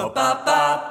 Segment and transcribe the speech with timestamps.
[0.00, 0.89] You're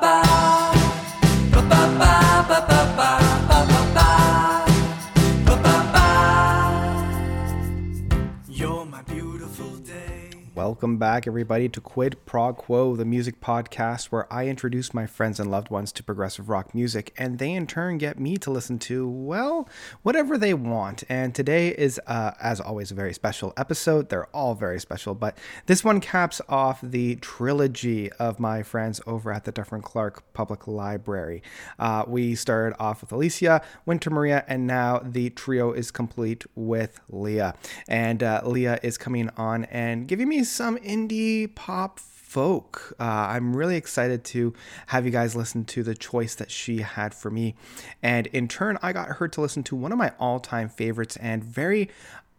[10.79, 15.37] Welcome back, everybody, to Quid Pro Quo, the music podcast where I introduce my friends
[15.37, 18.79] and loved ones to progressive rock music, and they in turn get me to listen
[18.79, 19.67] to, well,
[20.03, 21.03] whatever they want.
[21.09, 24.07] And today is, uh, as always, a very special episode.
[24.07, 29.33] They're all very special, but this one caps off the trilogy of my friends over
[29.33, 31.43] at the Dufferin Clark Public Library.
[31.77, 37.01] Uh, we started off with Alicia, Winter Maria, and now the trio is complete with
[37.09, 37.53] Leah.
[37.89, 42.93] And uh, Leah is coming on and giving me some indie pop folk.
[42.99, 44.53] Uh, I'm really excited to
[44.87, 47.55] have you guys listen to the choice that she had for me.
[48.03, 51.17] And in turn, I got her to listen to one of my all time favorites
[51.17, 51.89] and very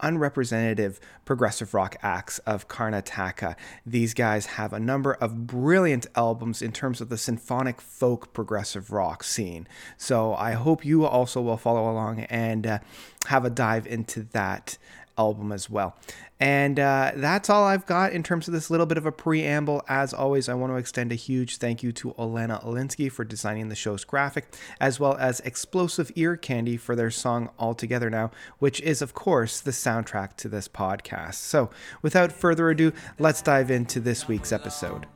[0.02, 3.56] unrepresentative progressive rock acts of Karnataka.
[3.84, 8.92] These guys have a number of brilliant albums in terms of the symphonic folk progressive
[8.92, 9.66] rock scene.
[9.96, 12.78] So I hope you also will follow along and uh,
[13.26, 14.78] have a dive into that
[15.16, 15.96] album as well.
[16.40, 19.82] And uh, that's all I've got in terms of this little bit of a preamble.
[19.88, 23.68] As always, I want to extend a huge thank you to Olena Olinsky for designing
[23.68, 28.30] the show's graphic, as well as Explosive Ear Candy for their song All Together Now,
[28.58, 31.34] which is, of course, the soundtrack to this podcast.
[31.34, 31.68] So,
[32.00, 35.06] without further ado, let's dive into this week's episode.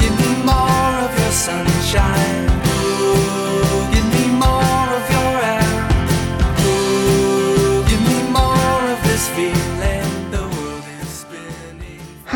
[0.00, 0.18] Give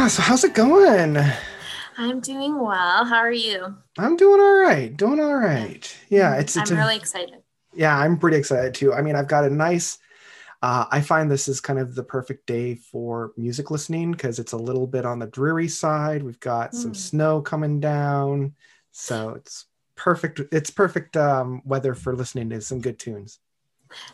[0.08, 0.22] spinning.
[0.22, 1.18] Ah, so, how's it going?
[1.96, 3.04] I'm doing well.
[3.04, 3.74] How are you?
[3.98, 4.96] I'm doing all right.
[4.96, 5.96] Doing all right.
[6.08, 7.36] Yeah, it's, it's I'm a- really excited.
[7.72, 8.92] yeah, I'm pretty excited too.
[8.92, 9.98] I mean, I've got a nice.
[10.62, 14.52] Uh, I find this is kind of the perfect day for music listening because it's
[14.52, 16.22] a little bit on the dreary side.
[16.22, 16.96] We've got some Mm.
[16.96, 18.54] snow coming down,
[18.90, 20.40] so it's perfect.
[20.52, 23.38] It's perfect um, weather for listening to some good tunes.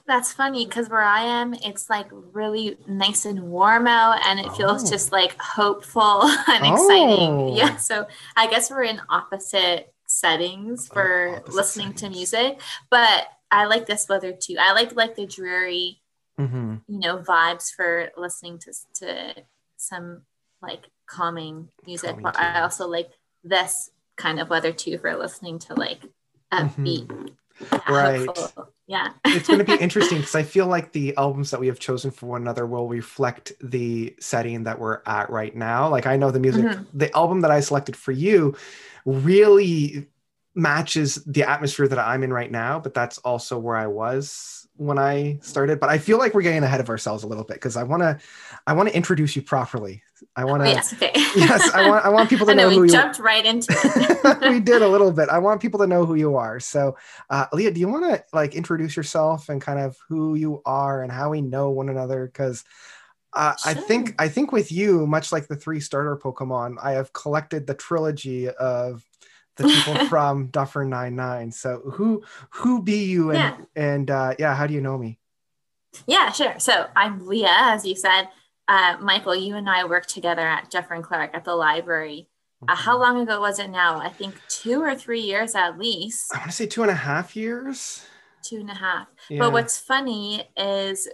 [0.07, 4.53] That's funny because where I am, it's like really nice and warm out, and it
[4.53, 4.91] feels Oh.
[4.91, 6.73] just like hopeful and Oh.
[6.75, 7.57] exciting.
[7.57, 7.77] Yeah.
[7.77, 12.61] So I guess we're in opposite settings Oh, for opposite listening to music,
[12.91, 14.57] but I like this weather too.
[14.61, 16.01] I like like the dreary,
[16.39, 19.35] hmm you know, vibes for listening to to
[19.77, 20.23] some
[20.63, 22.11] like calming music.
[22.11, 23.11] Calming but I also like
[23.43, 26.01] this kind of weather too for listening to like
[26.53, 27.27] upbeat, Mm-hmm.
[27.89, 28.27] Right.
[28.27, 29.11] hopeful- Yeah.
[29.27, 32.11] it's going to be interesting because I feel like the albums that we have chosen
[32.11, 35.89] for one another will reflect the setting that we're at right now.
[35.89, 36.87] Like I know the music, Mhm.
[36.95, 38.57] the album that I selected for you
[39.05, 40.09] really
[40.55, 44.99] matches the atmosphere that I'm in right now, but that's also where I was when
[44.99, 45.79] I started.
[45.79, 48.03] But I feel like we're getting ahead of ourselves a little bit because I want
[48.03, 48.19] to,
[48.67, 50.03] I want to introduce you properly.
[50.35, 50.95] I want Oh, to, yes.
[50.95, 51.13] Okay.
[51.37, 53.45] yes, I want, I want people to I know know who we you jumped right
[53.45, 54.41] into it.
[54.51, 55.29] we did a little bit.
[55.29, 56.59] I want people to know who you are.
[56.61, 56.97] So,
[57.29, 61.03] uh, Leah, do you want to like introduce yourself and kind of who you are
[61.03, 62.25] and how we know one another?
[62.25, 62.65] Because
[63.35, 67.13] uh, I think I think with you, much like the three starter Pokemon, I have
[67.13, 69.05] collected the trilogy of
[69.57, 71.51] the people from Duffer Nine Nine.
[71.53, 73.57] So, who who be you and Yeah.
[73.77, 75.19] and uh, yeah, how do you know me?
[76.07, 76.55] yeah, sure.
[76.59, 78.29] So I'm Leah, as you said.
[78.69, 82.29] Uh, Michael, you and I worked together at Dufferin and Clark at the library.
[82.69, 83.03] Uh, how Mm-hmm.
[83.03, 83.99] long ago was it now?
[83.99, 86.95] I think two or three years at least, I want to say two and a
[86.95, 88.05] half years.
[88.45, 89.09] two and a half.
[89.29, 89.41] Yeah.
[89.41, 91.09] But what's funny is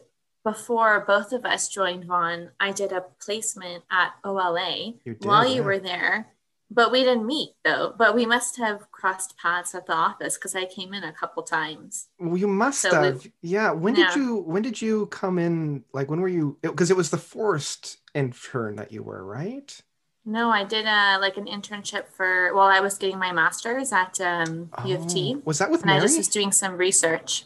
[0.44, 5.46] before both of us joined Vaughan, I did a placement at OLA You did, while
[5.48, 5.66] you yeah.
[5.66, 6.26] were there.
[6.70, 7.94] But we didn't meet though.
[7.96, 11.42] But we must have crossed paths at the office because I came in a couple
[11.44, 12.08] times.
[12.18, 13.26] Well, you must So have.
[13.40, 13.70] yeah.
[13.70, 15.84] When did you when did you come in?
[15.92, 19.80] Like when were you because it was the forced intern that you were, right?
[20.24, 24.20] No, I did a like an internship for while I was getting my master's at
[24.20, 26.06] um, U of T, Oh, Was that with and I Mary?
[26.06, 27.44] just was doing some research.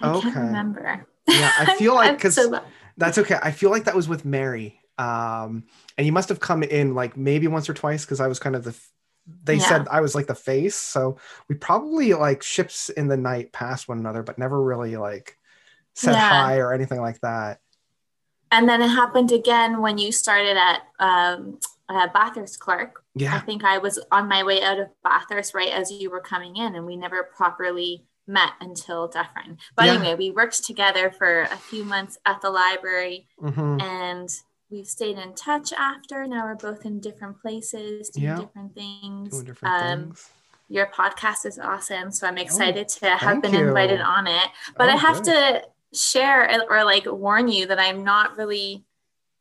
[0.00, 0.22] I Okay.
[0.30, 1.06] can't remember.
[1.28, 2.62] Yeah, I feel like because so-
[2.96, 3.38] that's okay.
[3.42, 4.77] I feel like that was with Mary.
[4.98, 5.64] Um,
[5.96, 8.56] and you must have come in like maybe once or twice because I was kind
[8.56, 8.74] of the.
[9.44, 9.68] They Yeah.
[9.68, 11.18] said I was like the face, so
[11.48, 15.36] we probably like ships in the night past one another, but never really like
[15.94, 16.28] said Yeah.
[16.30, 17.60] hi or anything like that.
[18.50, 21.58] and then it happened again when you started at um,
[21.88, 23.04] uh, Bathurst Clark.
[23.20, 26.56] I think I was on my way out of Bathurst right as you were coming
[26.56, 29.58] in, and we never properly met until Dufferin.
[29.76, 29.94] But Yeah.
[29.94, 34.30] anyway, we worked together for a few months at the library, hmm and
[34.70, 36.26] we've stayed in touch after.
[36.26, 38.40] Now we're both in different places, doing Yeah.
[38.40, 39.30] different things.
[39.30, 40.30] doing different Um, things.
[40.68, 43.68] Your podcast is awesome, so I'm excited to have been you.
[43.68, 44.48] invited on it.
[44.76, 45.24] But I Oh, have good.
[45.24, 45.62] to
[45.94, 48.84] share or like warn you that I'm not really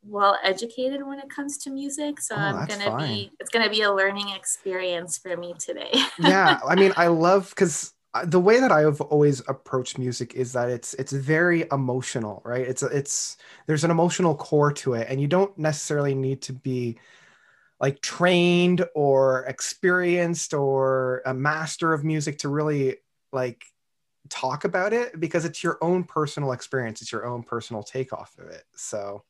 [0.03, 2.21] well educated when it comes to music.
[2.21, 3.00] So Oh, I'm gonna fine.
[3.09, 5.91] be it's gonna be a learning experience for me today.
[6.19, 7.94] yeah i mean i love because
[8.25, 12.68] the way that i've always approached music is that it's it's very emotional right?
[12.68, 13.38] It's it's
[13.68, 16.98] there's an emotional core to it and you don't necessarily need to be
[17.80, 22.98] like trained or experienced or a master of music to really
[23.31, 23.63] like
[24.30, 27.01] talk about it because it's your own personal experience.
[27.01, 28.63] It's your own personal takeoff of it.
[28.75, 29.24] So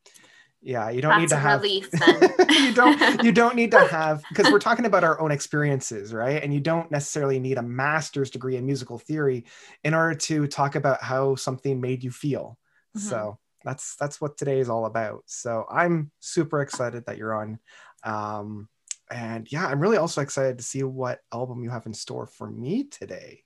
[0.61, 2.33] yeah you don't need to have relief then.
[2.49, 6.43] you don't you don't need to have because we're talking about our own experiences right
[6.43, 9.45] and you don't necessarily need a master's degree in musical theory
[9.83, 12.57] in order to talk about how something made you feel
[12.95, 13.01] Mhm.
[13.01, 17.59] so that's that's what today is all about so i'm super excited that you're on
[18.03, 18.67] um
[19.11, 22.49] and yeah i'm really also excited to see what album you have in store for
[22.49, 23.43] me today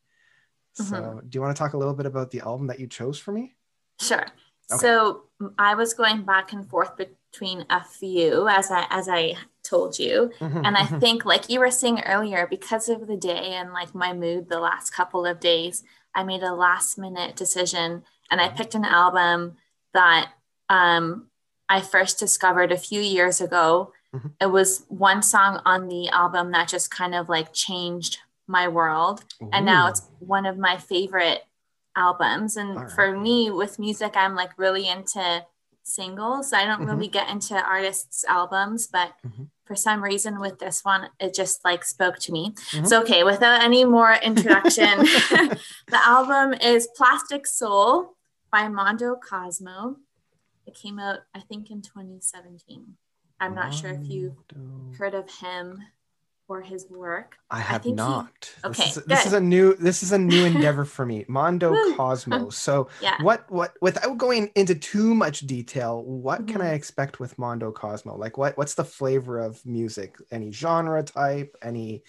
[0.73, 1.27] so Mm-hmm.
[1.27, 3.31] do you want to talk a little bit about the album that you chose for
[3.31, 3.55] me
[3.99, 4.25] Sure.
[4.71, 4.79] Okay.
[4.79, 5.23] So
[5.57, 10.31] I was going back and forth between a few, as I as I told you,
[10.39, 10.99] and I Mhm.
[10.99, 14.59] think, like you were saying earlier, because of the day and like my mood the
[14.59, 15.83] last couple of days,
[16.15, 18.55] I made a last minute decision, and I Mhm.
[18.57, 19.57] picked an album
[19.93, 20.31] that
[20.69, 21.27] um,
[21.67, 23.91] I first discovered a few years ago.
[24.15, 24.31] Mhm.
[24.39, 29.23] It was one song on the album that just kind of like changed my world
[29.53, 31.43] and now it's one of my favorite
[31.95, 32.55] albums.
[32.57, 35.45] And All for me with music i'm like really into
[35.83, 36.53] singles.
[36.53, 36.87] I don't Mhm.
[36.91, 39.49] really get into artists albums but Mhm.
[39.65, 42.51] for some reason with this one it just like spoke to me.
[42.51, 42.87] Mhm.
[42.87, 44.99] so okay without any more introduction
[45.93, 48.15] the album is plastic soul
[48.51, 49.97] by mondo cozmo.
[50.67, 52.95] It came out i think in 2017
[53.39, 54.37] i'm not sure if you've
[54.99, 55.81] heard of him
[56.51, 58.51] or his work I have think he- not.
[58.65, 61.23] Okay, this is, this is a new this is a new endeavor for me.
[61.29, 61.75] Mondo.
[61.95, 62.57] Cosmos.
[62.67, 66.65] So yeah what what without going into too much detail, what can Mhm.
[66.65, 68.17] I expect with Mondo Cozmo?
[68.17, 70.17] Like what what's the flavor of music?
[70.29, 71.55] Any genre type?
[71.61, 72.03] Any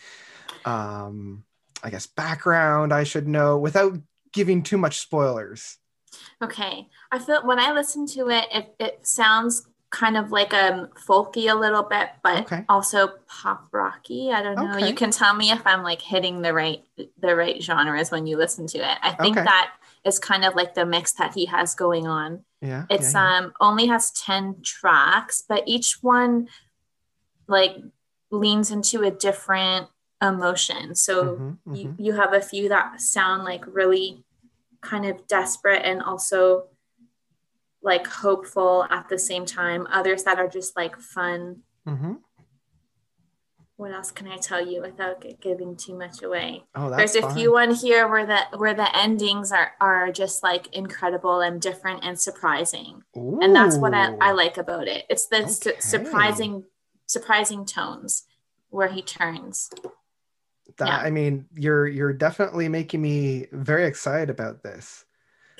[0.64, 1.44] um
[1.84, 3.94] I guess background I should know without
[4.32, 5.78] giving too much spoilers.
[6.42, 6.88] Okay.
[7.12, 11.50] I feel when I listen to it, it, it sounds kind of like um folky
[11.50, 12.64] a little bit, but Okay.
[12.68, 14.32] also pop rocky.
[14.32, 14.74] I don't know.
[14.76, 14.88] Okay.
[14.88, 16.82] You can tell me if I'm like hitting the right
[17.20, 18.98] the right genres when you listen to it.
[19.02, 19.44] I think Okay.
[19.44, 19.72] that
[20.04, 22.44] is kind of like the mix that he has going on.
[22.62, 22.86] Yeah.
[22.88, 23.36] It's yeah, yeah.
[23.38, 26.48] um only has 10 tracks, but each one
[27.46, 27.76] like
[28.30, 29.88] leans into a different
[30.22, 30.94] emotion.
[30.94, 31.94] So Mhm, you, mhm.
[31.98, 34.24] you have a few that sound like really
[34.80, 36.64] kind of desperate and also
[37.82, 39.86] like hopeful at the same time.
[39.90, 41.62] Others that are just like fun.
[41.86, 42.18] Mhm.
[43.76, 46.62] what else can i tell you without giving too much away?
[46.76, 50.44] Oh, that's there's a few one here where the where the endings are are just
[50.44, 53.02] like incredible and different and surprising.
[53.16, 55.04] And that's what I, I like about it.
[55.10, 56.64] It's the su- surprising
[57.06, 58.24] surprising tones
[58.70, 59.68] where he turns.
[60.78, 60.96] That, yeah.
[60.98, 65.04] I mean, you're you're definitely making me very excited about this.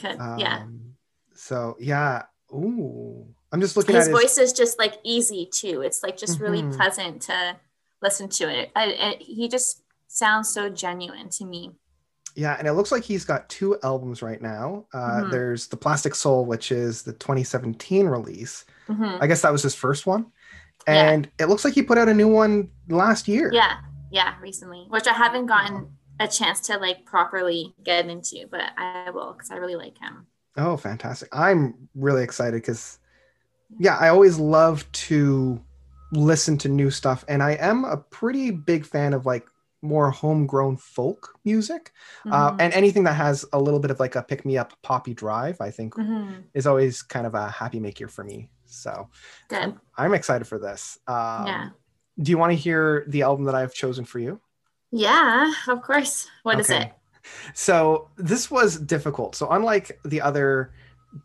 [0.01, 0.59] 'Cause- yeah.
[0.59, 0.95] Um,
[1.43, 2.23] So yeah.
[2.53, 3.27] Ooh.
[3.51, 5.81] I'm just looking his at his voice is just like easy too.
[5.83, 6.77] It's like just really Mhm.
[6.77, 7.57] pleasant to
[8.01, 8.71] listen to it.
[8.77, 11.73] I, I, he just sounds so genuine to me.
[12.35, 14.87] Yeah, and it looks like he's got two albums right now.
[14.95, 15.31] Uh, Mhm.
[15.31, 18.65] There's the Plastic Soul, which is the 2017 release.
[18.89, 19.19] Mhm.
[19.21, 20.27] I guess that was his first one.
[20.87, 21.11] Yeah.
[21.11, 23.51] And it looks like he put out a new one last year.
[23.53, 23.79] Yeah,
[24.11, 29.11] yeah, recently, which I haven't gotten a chance to like properly get into, but I
[29.11, 30.27] will because I really like him.
[30.57, 31.29] Oh, fantastic.
[31.33, 32.99] I'm really excited because,
[33.79, 35.61] yeah, I always love to
[36.13, 37.25] listen to new stuff.
[37.29, 39.47] And I am a pretty big fan of like
[39.81, 41.93] more homegrown folk music
[42.31, 42.57] uh, Mhm.
[42.61, 45.61] and anything that has a little bit of like a pick me up poppy drive,
[45.61, 46.45] I think Mhm.
[46.55, 48.51] is always kind of a happy maker for me.
[48.67, 49.09] So
[49.49, 49.75] Good.
[49.97, 50.99] I'm, excited for this.
[51.09, 51.71] Um, yeah.
[52.21, 54.41] Do you want to hear the album that I've chosen for you?
[54.91, 56.29] Yeah, of course.
[56.43, 56.83] What is Okay.
[56.83, 56.93] it?
[57.55, 59.35] So this was difficult.
[59.35, 60.73] So unlike the other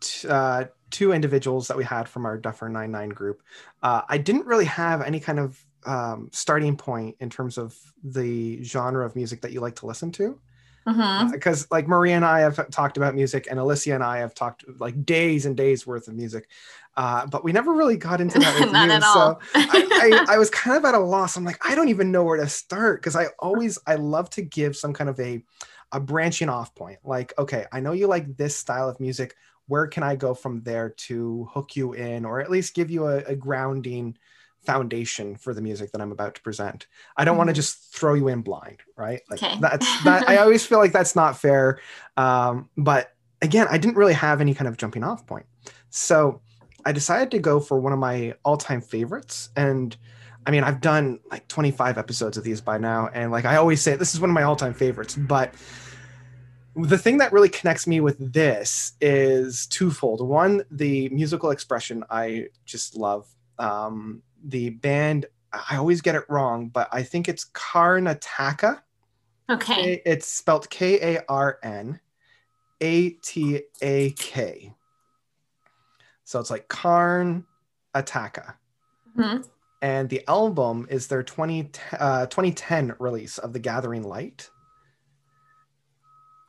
[0.00, 3.42] t- uh, two individuals that we had from our Duffer 99 group,
[3.82, 8.62] uh, I didn't really have any kind of um, starting point in terms of the
[8.62, 10.38] genre of music that you like to listen to.
[11.30, 14.64] Because like Maria and I have talked about music, and Alicia and I have talked
[14.80, 16.48] like days and days worth of music,
[16.96, 18.92] uh, but we never really got into that with Not you.
[18.94, 19.38] at So.
[19.54, 21.36] I, I, I was kind of at a loss.
[21.36, 24.42] I'm like, I don't even know where to start because I always I love to
[24.42, 25.44] give some kind of a
[25.92, 26.98] a branching off point.
[27.04, 29.34] Like, okay, I know you like this style of music.
[29.66, 33.06] Where can I go from there to hook you in, or at least give you
[33.06, 34.16] a, a grounding
[34.64, 36.86] foundation for the music that I'm about to present?
[37.16, 39.20] I don't want to just throw you in blind, right?
[39.30, 39.56] Like Okay.
[39.60, 40.28] that's that.
[40.28, 41.80] I always feel like that's not fair.
[42.16, 45.46] Um, but again, I didn't really have any kind of jumping off point.
[45.90, 46.40] So
[46.84, 49.96] I decided to go for one of my all-time favorites, and
[50.48, 53.82] I mean, I've done like 25 episodes of these by now, and like I always
[53.82, 55.14] say, this is one of my all-time favorites.
[55.14, 55.52] But
[56.74, 60.26] the thing that really connects me with this is twofold.
[60.26, 63.28] One, the musical expression I just love.
[63.58, 68.80] Um, the band, I always get it wrong, but I think it's Karnataka.
[69.50, 70.00] Okay.
[70.06, 72.00] It's spelled K A R N
[72.80, 74.72] A T A K.
[76.24, 77.44] So it's like Karn
[77.94, 78.54] Ataka.
[79.80, 84.50] And the album is their 20, uh, 2010 release of The Gathering Light.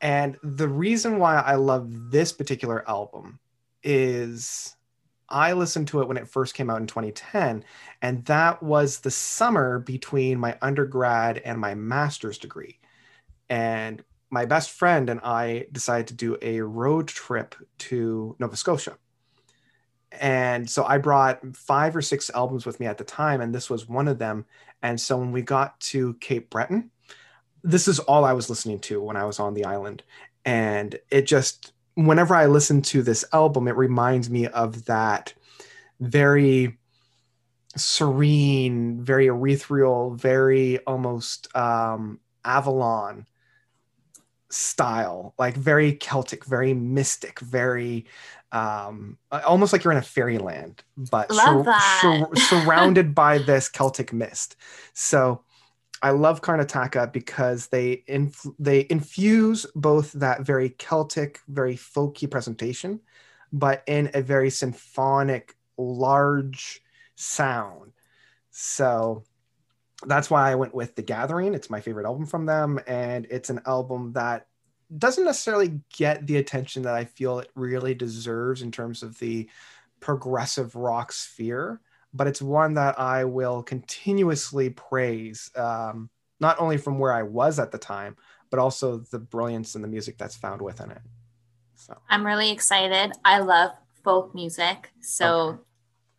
[0.01, 3.39] And the reason why I love this particular album
[3.83, 4.75] is
[5.29, 7.63] I listened to it when it first came out in 2010,
[8.01, 12.79] and that was the summer between my undergrad and my master's degree.
[13.49, 18.97] And my best friend and I decided to do a road trip to Nova Scotia.
[20.11, 23.69] And so I brought five or six albums with me at the time, and this
[23.69, 24.45] was one of them.
[24.81, 26.91] And so when we got to Cape Breton,
[27.63, 30.03] this is all I was listening to when I was on the island.
[30.45, 35.33] And it just, whenever I listen to this album, it reminds me of that
[35.99, 36.77] very
[37.75, 43.27] serene, very ethereal, very almost um, Avalon
[44.49, 48.05] style, like very Celtic, very mystic, very
[48.51, 52.27] um, almost like you're in a fairyland, but Love that.
[52.49, 54.55] surrounded by this Celtic mist.
[54.93, 55.43] So
[56.01, 63.01] I love Karnataka because they inf- they infuse both that very Celtic, very folky presentation,
[63.53, 66.81] but in a very symphonic, large
[67.15, 67.91] sound.
[68.49, 69.23] So
[70.05, 71.53] that's why I went with The Gathering.
[71.53, 74.47] It's my favorite album from them, and it's an album that
[74.97, 79.47] doesn't necessarily get the attention that I feel it really deserves in terms of the
[79.99, 81.81] progressive rock sphere,
[82.13, 87.59] but it's one that I will continuously praise, um, not only from where I was
[87.59, 88.15] at the time,
[88.49, 91.01] but also the brilliance and the music that's found within it.
[91.75, 93.11] So I'm really excited.
[93.23, 93.71] I love
[94.03, 94.91] folk music.
[95.01, 95.59] So, Okay.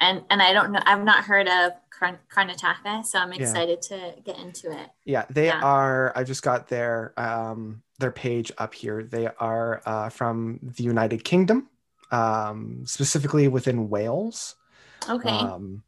[0.01, 0.81] And and I don't know.
[0.87, 3.41] I've not heard of Karn- Karnataka, so I'm Yeah.
[3.43, 4.89] excited to get into it.
[5.05, 5.61] yeah, they Yeah.
[5.63, 6.13] are.
[6.17, 9.03] I just got their um, their page up here.
[9.05, 11.69] They are uh, from the United Kingdom,
[12.11, 14.57] um, specifically within Wales.
[15.09, 15.29] Okay.
[15.29, 15.83] Um,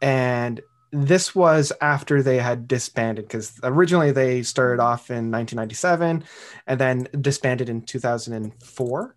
[0.00, 0.60] and
[0.92, 6.22] this was after they had disbanded because originally they started off in 1997
[6.66, 9.16] and then disbanded in 2004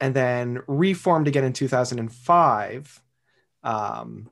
[0.00, 3.00] and then reformed again in 2005
[3.64, 4.30] um,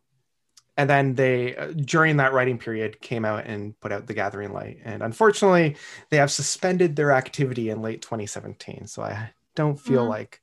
[0.77, 4.53] and then they uh, during that writing period came out and put out the gathering
[4.53, 5.77] light and unfortunately
[6.11, 10.09] they have suspended their activity in late 2017 so i don't feel Mhm.
[10.11, 10.41] like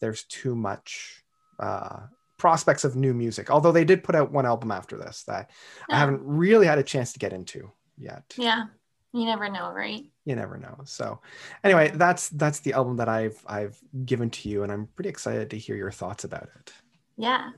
[0.00, 1.22] there's too much
[1.58, 2.00] uh,
[2.36, 5.50] prospects of new music although they did put out one album after this that
[5.90, 8.64] i haven't really had a chance to get into yet yeah.
[9.12, 10.04] You never know, right?
[10.24, 11.20] you never know so
[11.64, 15.50] anyway that's that's the album that i've i've given to you and i'm pretty excited
[15.50, 16.72] to hear your thoughts about it
[17.16, 17.50] Yeah.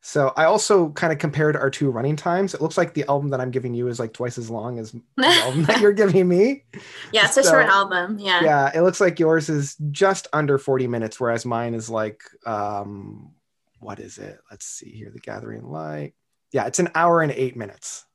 [0.00, 3.28] So i also kind of compared our two running times it looks like the album
[3.30, 6.26] that i'm giving you is like twice as long as the album that you're giving
[6.28, 6.64] me
[7.12, 8.18] yeah, it's a short album.
[8.18, 8.42] Yeah.
[8.42, 13.32] yeah it looks like yours is just under 40 minutes whereas mine is like um
[13.80, 16.14] what is it let's see here the gathering light
[16.52, 18.06] yeah it's an hour and eight minutes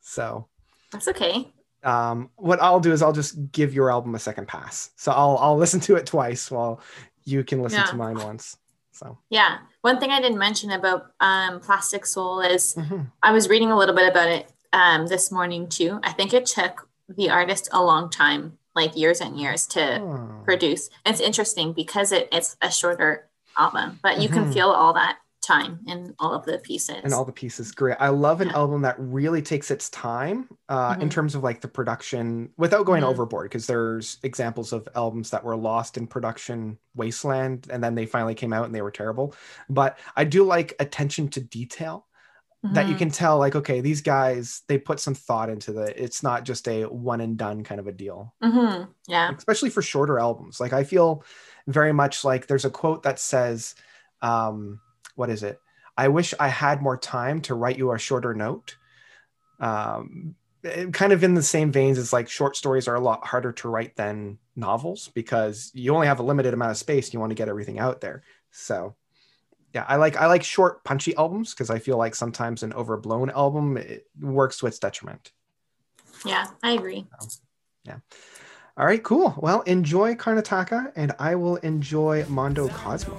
[0.00, 0.46] so
[0.92, 1.48] That's okay.
[1.82, 5.38] um what i'll do is i'll just give your album a second pass so i'll
[5.38, 6.80] i'll listen to it twice while
[7.24, 7.86] you can listen Yeah.
[7.86, 8.56] to mine once
[8.92, 9.58] so Yeah.
[9.80, 13.10] One thing I didn't mention about um, Plastic Soul is mhm.
[13.22, 15.98] I was reading a little bit about it um, this morning too.
[16.02, 20.42] I think it took the artist a long time, like years and years, to Oh.
[20.44, 20.88] produce.
[21.04, 24.32] It's interesting because it, it's a shorter album, but you Mhm.
[24.34, 26.96] can feel all that time and all of the pieces.
[27.02, 28.54] and all the pieces great i love an Yeah.
[28.56, 31.12] album that really takes its time uh, in Mhm.
[31.12, 33.08] terms of like the production without going Mhm.
[33.08, 38.06] overboard because there's examples of albums that were lost in production wasteland and then they
[38.06, 39.34] finally came out and they were terrible
[39.68, 42.06] but i do like attention to detail
[42.72, 42.98] that you Mhm.
[42.98, 46.68] can tell like okay these guys they put some thought into the it's not just
[46.68, 48.86] a one and done kind of a deal Mhm.
[49.08, 49.32] Yeah.
[49.36, 50.60] especially for shorter albums.
[50.60, 51.24] Like I feel
[51.66, 53.74] very much like there's a quote that says,
[54.22, 54.78] um,
[55.14, 55.60] "What is it?
[55.96, 58.76] I wish I had more time to write you a shorter note."
[59.60, 60.34] Um,
[60.92, 63.68] kind of in the same veins as like short stories are a lot harder to
[63.68, 67.08] write than novels because you only have a limited amount of space.
[67.08, 68.22] And you want to get everything out there.
[68.50, 68.94] So.
[69.74, 73.30] Yeah, I like I like short, punchy albums because I feel like sometimes an overblown
[73.30, 75.32] album it works to its detriment.
[76.26, 76.48] Yeah.
[76.62, 77.06] I agree.
[77.84, 77.96] Yeah.
[78.76, 79.34] All right, cool.
[79.36, 83.18] Well, enjoy Karnataka, and I will enjoy Mondo Cozmo.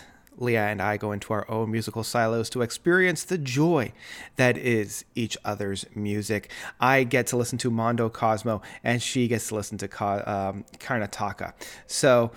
[0.41, 3.93] Leah and I go into our own musical silos to experience the joy
[4.35, 6.51] that is each other's music.
[6.79, 11.53] I get to listen to Mondo Cozmo, and she gets to listen to um, Karnataka.
[11.87, 12.31] So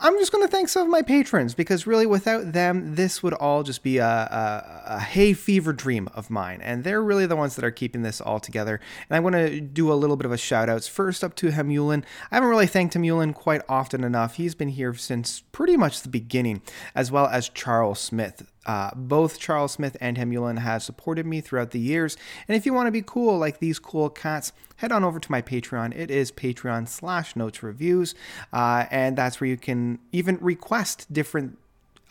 [0.00, 3.34] I'm just going to thank some of my patrons because really, without them, this would
[3.34, 6.60] all just be a, a, a hay fever dream of mine.
[6.60, 8.80] And they're really the ones that are keeping this all together.
[9.08, 10.88] And I'm going to do a little bit of a shout outs.
[10.88, 12.04] First up to Hemulin.
[12.30, 14.34] I haven't really thanked Hemulin quite often enough.
[14.34, 16.62] He's been here since pretty much the beginning,
[16.94, 18.51] as well as Charles Smith.
[18.66, 22.16] Uh, both Charles Smith and Hemulin have supported me throughout the years.
[22.48, 25.30] And if you want to be cool like these cool cats, head on over to
[25.30, 25.96] my Patreon.
[25.96, 28.14] It is Patreon slash Notes Reviews.
[28.52, 31.58] Uh, and that's where you can even request different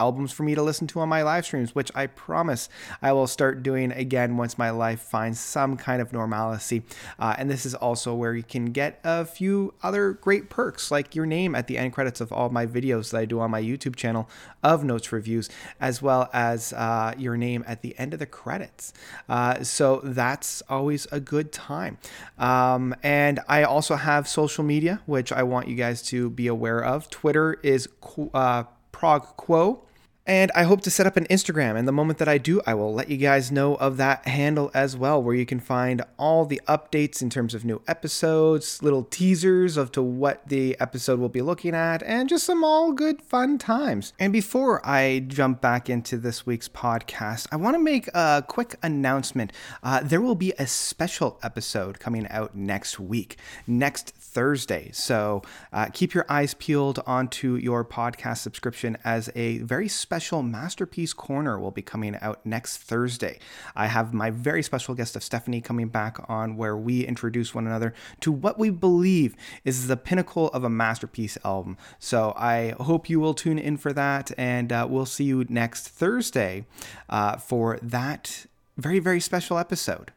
[0.02, 2.70] albums for me to listen to on my live streams, which I promise
[3.04, 6.82] I will start doing again once my life finds some kind of normalcy.
[7.20, 11.16] Uh, and this is also where you can get a few other great perks, like
[11.16, 13.62] your name at the end credits of all my videos that I do on my
[13.62, 14.28] YouTube channel
[14.64, 18.94] of Notes Reviews, as well as uh, your name at the end of the credits.
[19.30, 22.00] Uh, so that's always a good time.
[22.40, 26.84] Um, and I also have social media, which I want you guys to be aware
[26.84, 27.10] of.
[27.10, 27.88] Twitter is
[28.34, 29.84] uh, Prog Quo.
[30.28, 31.78] And I hope to set up an Instagram.
[31.78, 34.70] And the moment that I do, I will let you guys know of that handle
[34.74, 39.04] as well, where you can find all the updates in terms of new episodes, little
[39.04, 43.22] teasers of to what the episode will be looking at, and just some all good
[43.22, 44.14] fun times.
[44.20, 48.76] And before I jump back into this week's podcast, I want to make a quick
[48.84, 49.52] announcement.
[49.82, 54.90] Uh, there will be a special episode coming out next week, next Thursday.
[54.94, 55.42] So
[55.74, 61.60] uh, keep your eyes peeled onto your podcast subscription as a very special Masterpiece Corner
[61.60, 63.40] will be coming out next Thursday.
[63.76, 67.68] I have my very special guest of Stephanie coming back on where we introduce one
[67.68, 71.78] another to what we believe is the pinnacle of a masterpiece album.
[72.00, 75.90] So I hope you will tune in for that, and uh, we'll see you next
[75.90, 76.66] Thursday
[77.10, 78.46] uh, for that
[78.78, 80.14] very, very special episode.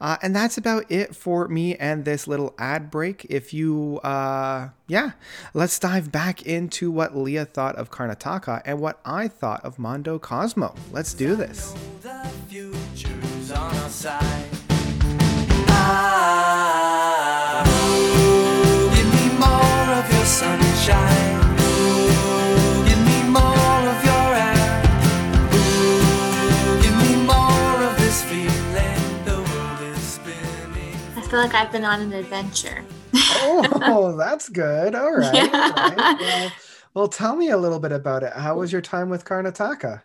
[0.00, 3.26] Uh, and that's about it for me and this little ad break.
[3.30, 5.12] If you, uh, yeah,
[5.54, 10.18] let's dive back into what Leah thought of Karnataka and what I thought of Mondo
[10.18, 10.74] Cozmo.
[10.92, 11.74] Let's do this.
[31.46, 32.84] Like I've been on an adventure.
[33.14, 34.94] oh, that's good.
[34.94, 35.34] All right.
[35.34, 35.72] Yeah.
[35.76, 36.20] all right.
[36.20, 36.52] Well,
[36.94, 38.32] well, tell me a little bit about it.
[38.32, 40.02] How was your time with Karnataka?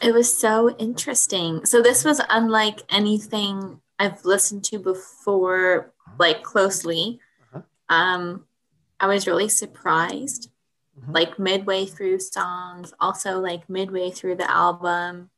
[0.00, 1.66] It was so interesting.
[1.66, 7.20] So this was unlike anything I've listened to before, like closely.
[7.52, 7.62] Uh-huh.
[7.94, 8.46] Um,
[8.98, 10.50] I was really surprised,
[10.98, 11.14] Mhm.
[11.14, 15.30] like midway through songs, also like midway through the album,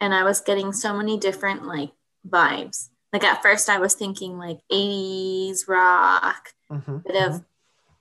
[0.00, 1.90] and I was getting so many different like
[2.28, 2.88] vibes.
[3.12, 7.44] Like at first, I was thinking like '80s rock, Mhm, bit of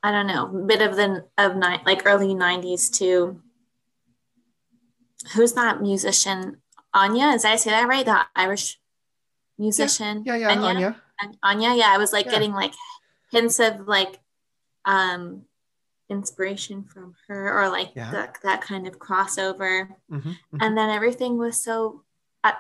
[0.03, 3.41] I don't know, bit of the of ni- like early '90s too.
[5.33, 6.61] Who's that musician?
[6.93, 8.05] Anya, is I say that right?
[8.05, 8.79] The Irish
[9.57, 10.23] musician.
[10.25, 10.67] Yeah, yeah, Anya.
[10.69, 11.01] Anya.
[11.21, 11.73] An- Anya.
[11.75, 12.31] Yeah, I was like Yeah.
[12.33, 12.73] getting like
[13.31, 14.19] hints of like
[14.85, 15.45] um
[16.09, 18.11] inspiration from her or like Yeah.
[18.11, 19.95] that that kind of crossover.
[20.11, 20.37] Mhm, mhm.
[20.61, 22.03] And then everything was so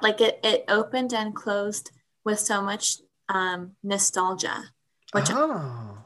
[0.01, 1.91] like it it opened and closed
[2.25, 2.97] with so much
[3.29, 4.65] um nostalgia,
[5.13, 5.97] which oh,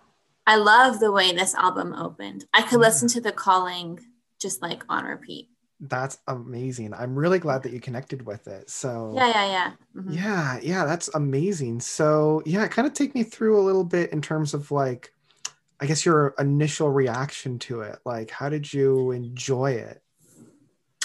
[0.46, 2.46] I love the way this album opened.
[2.54, 2.88] I could Yeah.
[2.88, 4.00] listen to The Calling
[4.40, 5.50] just like on repeat.
[5.82, 6.94] that's amazing.
[6.94, 8.70] I'm really glad that you connected with it.
[8.70, 9.72] So Yeah, yeah, yeah.
[9.96, 10.16] Mhm.
[10.16, 11.80] Yeah, yeah, that's amazing.
[11.80, 15.14] So, yeah, kind of take me through a little bit in terms of like,
[15.80, 17.98] I guess your initial reaction to it.
[18.06, 20.02] Like, how did you enjoy it?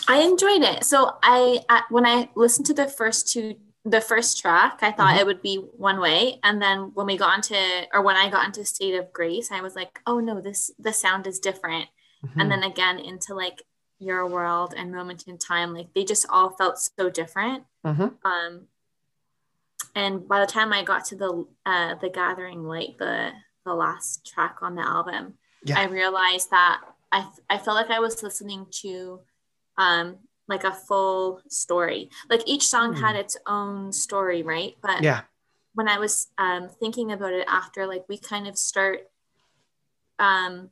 [0.09, 0.85] I enjoyed it.
[0.85, 5.15] So I at, when I listened to the first two the first track, I thought
[5.17, 5.21] Mhm.
[5.21, 6.41] it would be one way.
[6.43, 9.61] And then when we got into or when I got into State of Grace, I
[9.61, 11.89] was like, oh no, this the sound is different.
[12.25, 12.41] Mhm.
[12.41, 13.63] And then again into like
[13.99, 17.65] Your World and Moment in Time, like they just all felt so different.
[17.85, 18.17] Mhm.
[18.25, 18.69] Um
[19.95, 23.33] and by the time I got to the uh the Gathering Light, the
[23.65, 25.79] the last track on the album, Yeah.
[25.81, 29.21] I realized that I I felt like I was listening to
[29.77, 32.11] um like a full story.
[32.31, 33.01] Like each song Hmm.
[33.03, 34.77] had its own story, right?
[34.83, 35.23] But yeah.
[35.75, 39.09] when I was um thinking about it after, like we kind of start
[40.19, 40.71] um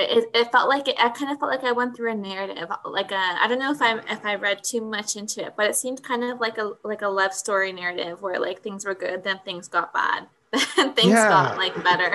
[0.00, 2.68] it, it felt like it, I kind of felt like I went through a narrative
[2.84, 5.66] like a I don't know if I if I read too much into it but
[5.66, 8.94] it seemed kind of like a like a love story narrative where like things were
[8.94, 10.26] good then things got bad
[10.76, 11.28] then things Yeah.
[11.28, 12.14] got like better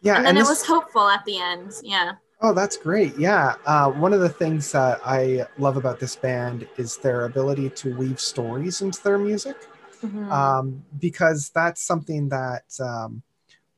[0.00, 3.16] Yeah, and then this- it was hopeful at the end yeah Oh, that's great.
[3.18, 3.56] Yeah.
[3.66, 7.94] Uh, one of the things that I love about this band is their ability to
[7.96, 9.56] weave stories into their music,
[10.02, 10.30] Mhm.
[10.30, 13.22] um, because that's something that um,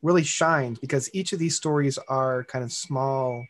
[0.03, 3.47] really shines because each of these stories are kind of small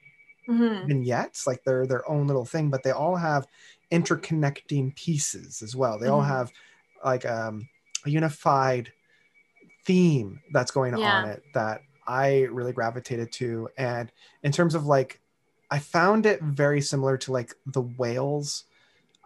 [0.46, 0.88] Mhm.
[0.88, 3.46] vignettes, like they're their own little thing, but they all have
[3.92, 5.98] interconnecting pieces as well.
[5.98, 6.25] They all Mhm.
[6.25, 6.53] have
[7.05, 7.68] like um,
[8.07, 8.92] a unified
[9.85, 11.03] theme that's going Yeah.
[11.03, 13.69] on it that I really gravitated to.
[13.79, 14.11] And
[14.43, 15.21] in terms of like,
[15.71, 18.65] I found it very similar to like the Wales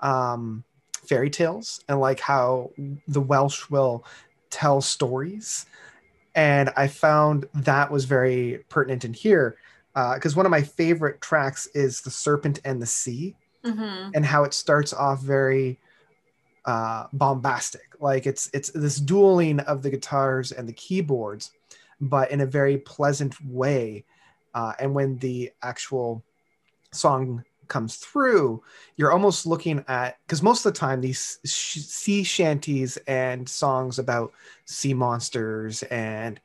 [0.00, 0.64] um,
[1.08, 2.70] fairy tales and like how
[3.08, 4.04] the Welsh will
[4.50, 5.66] tell stories.
[6.34, 9.56] And I found that was very pertinent in here
[9.94, 13.34] because one of my favorite tracks is The Serpent and the Sea
[13.64, 14.12] Mhm.
[14.14, 15.80] and how it starts off very
[16.66, 17.82] uh, bombastic.
[18.00, 21.52] Like it's it's this dueling of the guitars and the keyboards,
[22.00, 24.04] but in a very pleasant way.
[24.54, 26.22] Uh, and when the actual
[26.92, 28.62] song comes through,
[28.96, 33.98] you're almost looking at because most of the time these sh- sea shanties and songs
[33.98, 34.32] about
[34.64, 36.40] sea monsters and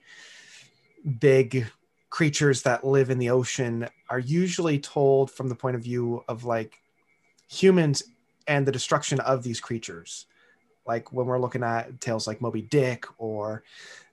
[1.20, 1.66] big
[2.10, 6.44] creatures that live in the ocean are usually told from the point of view of
[6.44, 6.82] like
[7.50, 8.04] humans
[8.48, 10.26] and the destruction of these creatures.
[10.86, 13.64] Like when we're looking at tales like Moby Dick or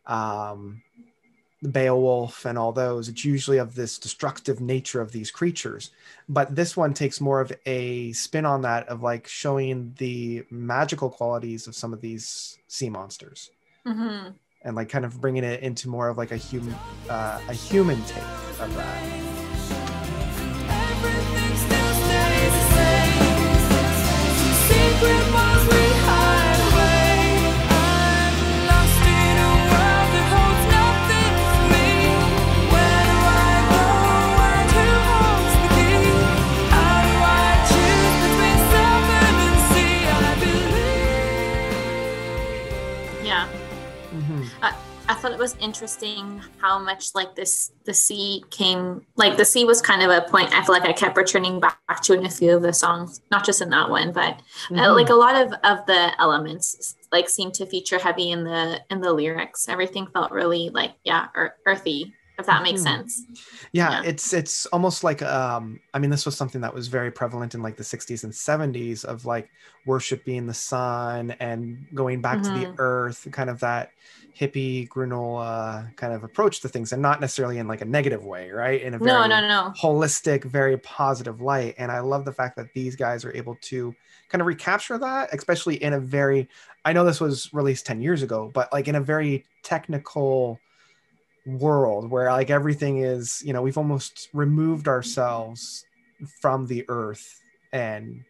[0.06, 0.82] um,
[1.62, 5.90] Beowulf and all those, it's usually of this destructive nature of these creatures.
[6.28, 11.10] But this one takes more of a spin on that of like showing the magical
[11.10, 13.50] qualities of some of these sea monsters
[13.84, 14.34] Mhm.
[14.62, 16.74] and like kind of bringing it into more of like a human
[17.08, 18.22] uh, a human take
[18.60, 19.02] of that.
[20.70, 23.18] Everything still stays the same.
[24.68, 25.97] Secret bonds we
[45.82, 50.22] interesting how much like this the sea came like the sea was kind of a
[50.28, 53.20] point I feel like I kept returning back to in a few of the songs,
[53.30, 54.40] not just in that one, but
[54.76, 54.94] uh, Mhm.
[54.96, 59.00] like a lot of of the elements like seemed to feature heavy in the in
[59.00, 59.68] the lyrics.
[59.68, 62.84] Everything felt really like yeah, ear- earthy, if that makes Mhm.
[62.84, 63.22] sense.
[63.72, 64.02] yeah, Yeah.
[64.04, 67.62] it's it's almost like um i mean this was something that was very prevalent in
[67.62, 69.48] like the 60s and 70s of like
[69.84, 72.74] worshiping the sun and going back to the Mhm.
[72.78, 73.90] earth kind of that
[74.38, 78.50] hippie granola kind of approach to things and not necessarily in like a negative way
[78.50, 78.82] right?
[78.82, 79.72] In a very No, no, no.
[79.80, 81.74] holistic very positive light.
[81.78, 83.94] And i love the fact that these guys are able to
[84.28, 86.48] kind of recapture that especially in a very
[86.84, 90.60] i know this was released 10 years ago but like in a very technical
[91.46, 95.84] world where like everything is you know we've almost removed ourselves
[96.40, 97.40] from the earth
[97.72, 98.22] and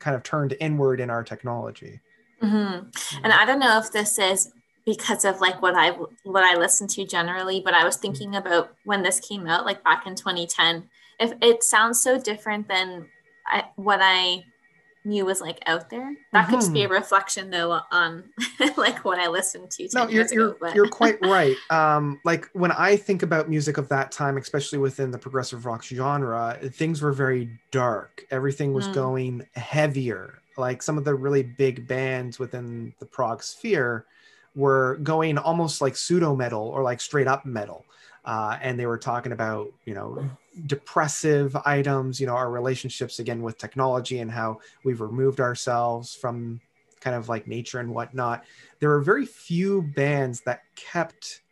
[0.00, 2.00] kind of turned inward in our technology.
[2.40, 2.78] Hmm
[3.22, 4.50] And I don't know if this is
[4.86, 5.90] because of like what I
[6.24, 9.82] what I listen to generally, but I was thinking about when this came out, like
[9.84, 10.88] back in 2010.
[11.20, 13.06] If it sounds so different than
[13.46, 14.44] I, what I
[15.06, 18.24] knew was like out there, that could just be a reflection though on
[18.76, 19.86] like what I listened to.
[19.88, 23.76] 10 no you're ago, you're, you're quite right um like when i think about music
[23.76, 28.88] of that time especially within the progressive rock genre things were very dark everything was
[28.88, 28.94] Mm.
[28.94, 34.06] going heavier like some of the really big bands within the prog sphere
[34.54, 37.84] were going almost like pseudo metal or like straight up metal.
[38.24, 40.30] Uh, and they were talking about you know
[40.66, 46.60] depressive items you know our relationships again with technology and how we've removed ourselves from
[47.00, 48.44] kind of like nature and whatnot.
[48.80, 51.42] There were very few bands that kept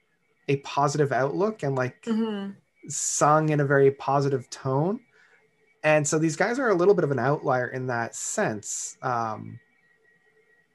[0.49, 2.57] a positive outlook and like Mhm.
[2.89, 5.01] sung in a very positive tone.
[5.85, 8.97] And so these guys are a little bit of an outlier in that sense.
[9.03, 9.59] Um,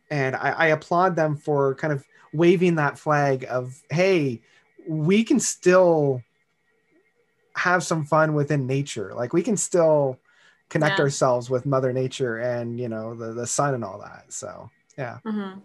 [0.10, 2.06] and I, I applaud them for kind of
[2.38, 4.40] waving that flag of hey
[4.88, 6.22] we can still
[7.56, 10.20] have some fun within nature like we can still
[10.70, 11.04] connect Yeah.
[11.04, 15.18] ourselves with mother nature and you know the, the sun and all that so yeah
[15.26, 15.62] Mhm.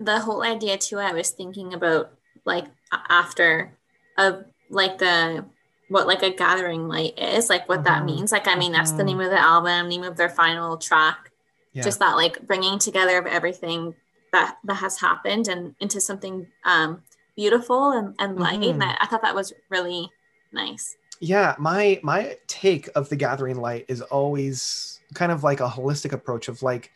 [0.00, 2.10] The whole idea too, I was thinking about
[2.44, 3.70] like after
[4.16, 5.44] of like the
[5.88, 8.06] what like a gathering light is, like what that Mhm.
[8.06, 8.32] means.
[8.32, 9.06] Like I mean, that's the Mhm.
[9.06, 11.30] name of the album, name of their final track.
[11.72, 11.82] Yeah.
[11.84, 13.94] Just that like bringing together of everything
[14.34, 17.02] that that has happened and into something um
[17.36, 18.62] beautiful and, and light.
[18.62, 18.84] And Mhm.
[18.84, 20.12] I, I thought that was really
[20.52, 20.96] nice.
[21.20, 26.12] Yeah, my my take of the gathering light is always kind of like a holistic
[26.12, 26.90] approach of like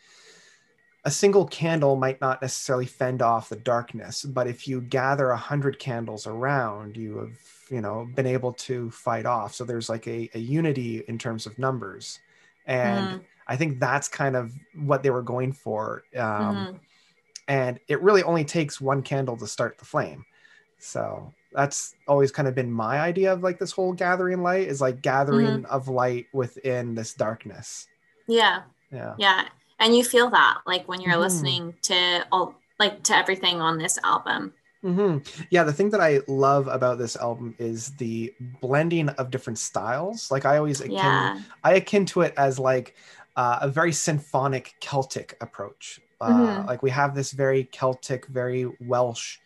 [1.05, 5.37] a single candle might not necessarily fend off the darkness, but if you gather a
[5.37, 7.39] hundred candles around, you have
[7.71, 9.55] you know been able to fight off.
[9.55, 12.21] So there's like a, a unity in terms of numbers,
[12.67, 16.05] and Mhm, I think that's kind of what they were going for.
[16.17, 16.81] Um, mhm.
[17.49, 20.25] And it really only takes one candle to start the flame
[20.79, 24.81] so that's always kind of been my idea of like this whole gathering light is
[24.81, 27.89] like gathering of light within this darkness
[28.27, 29.49] Yeah, yeah yeah.
[29.81, 31.21] And you feel that like when you're Mhm.
[31.21, 34.53] listening to all like to everything on this album.
[34.83, 35.19] hmm
[35.51, 40.31] yeah the thing that i love about this album is the blending of different styles
[40.31, 41.41] like i always akin, Yeah.
[41.65, 42.95] i akin to it as like
[43.35, 46.67] uh, a very symphonic celtic approach uh, Mhm.
[46.67, 49.39] like we have this very celtic very welsh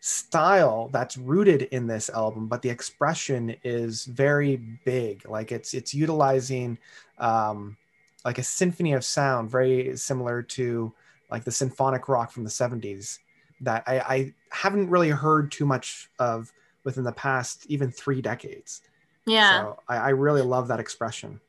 [0.00, 5.92] style that's rooted in this album but the expression is very big like it's it's
[5.92, 6.78] utilizing
[7.18, 7.76] um
[8.24, 10.92] like a symphony of sound very similar to
[11.30, 13.18] like the symphonic rock from the 70s
[13.60, 16.50] that i, I haven't really heard too much of
[16.84, 18.80] within the past even three decades
[19.26, 19.50] Yeah.
[19.50, 21.40] so I, I really love that expression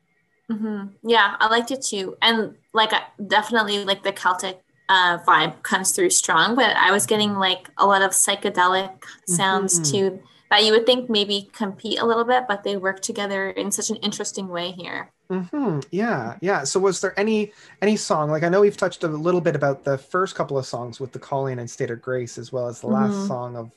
[0.58, 2.16] hmm Yeah, I liked it too.
[2.22, 2.92] And like
[3.26, 7.86] definitely like the Celtic uh, vibe comes through strong, but I was getting like a
[7.86, 9.90] lot of psychedelic sounds Mhm.
[9.90, 13.70] too that you would think maybe compete a little bit, but they work together in
[13.70, 15.10] such an interesting way here.
[15.30, 16.64] hmm Yeah, yeah.
[16.64, 19.84] So, was there any any song like I know we've touched a little bit about
[19.84, 22.80] the first couple of songs with the calling and state of grace, as well as
[22.80, 23.26] the last Mhm.
[23.26, 23.72] song of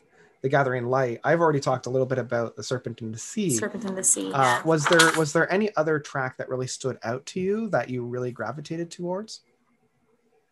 [0.45, 1.19] the Gathering Light.
[1.23, 3.49] I've already talked a little bit about the Serpent in the Sea.
[3.49, 4.31] Serpent in the Sea.
[4.31, 7.89] Uh, was there was there any other track that really stood out to you that
[7.89, 9.41] you really gravitated towards?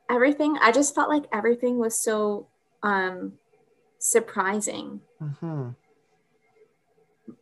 [0.09, 2.47] Everything, I just felt like everything was so
[2.81, 3.33] um,
[3.99, 5.01] surprising.
[5.19, 5.69] hmm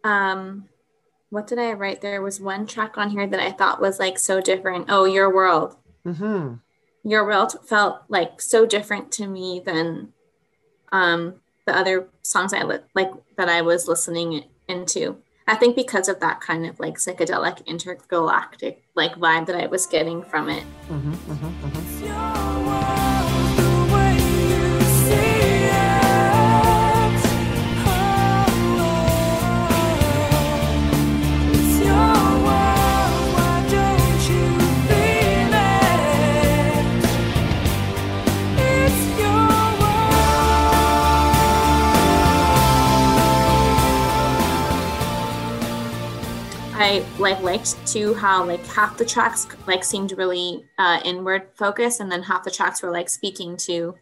[0.04, 0.66] um
[1.32, 4.20] what did i write there was one track on here that i thought was like
[4.20, 6.54] so different oh your world hmm
[7.04, 10.14] your world felt like so different to me than
[10.92, 11.34] um
[11.72, 15.18] the other songs i li- like that i was listening into.
[15.48, 19.86] I think because of that kind of like psychedelic intergalactic like vibe that i was
[19.86, 20.64] getting from it.
[20.88, 22.40] Hmm hmm hmm
[46.82, 52.00] i like liked too how like half the tracks like seemed really uh inward focus
[52.00, 53.96] and then half the tracks were like speaking to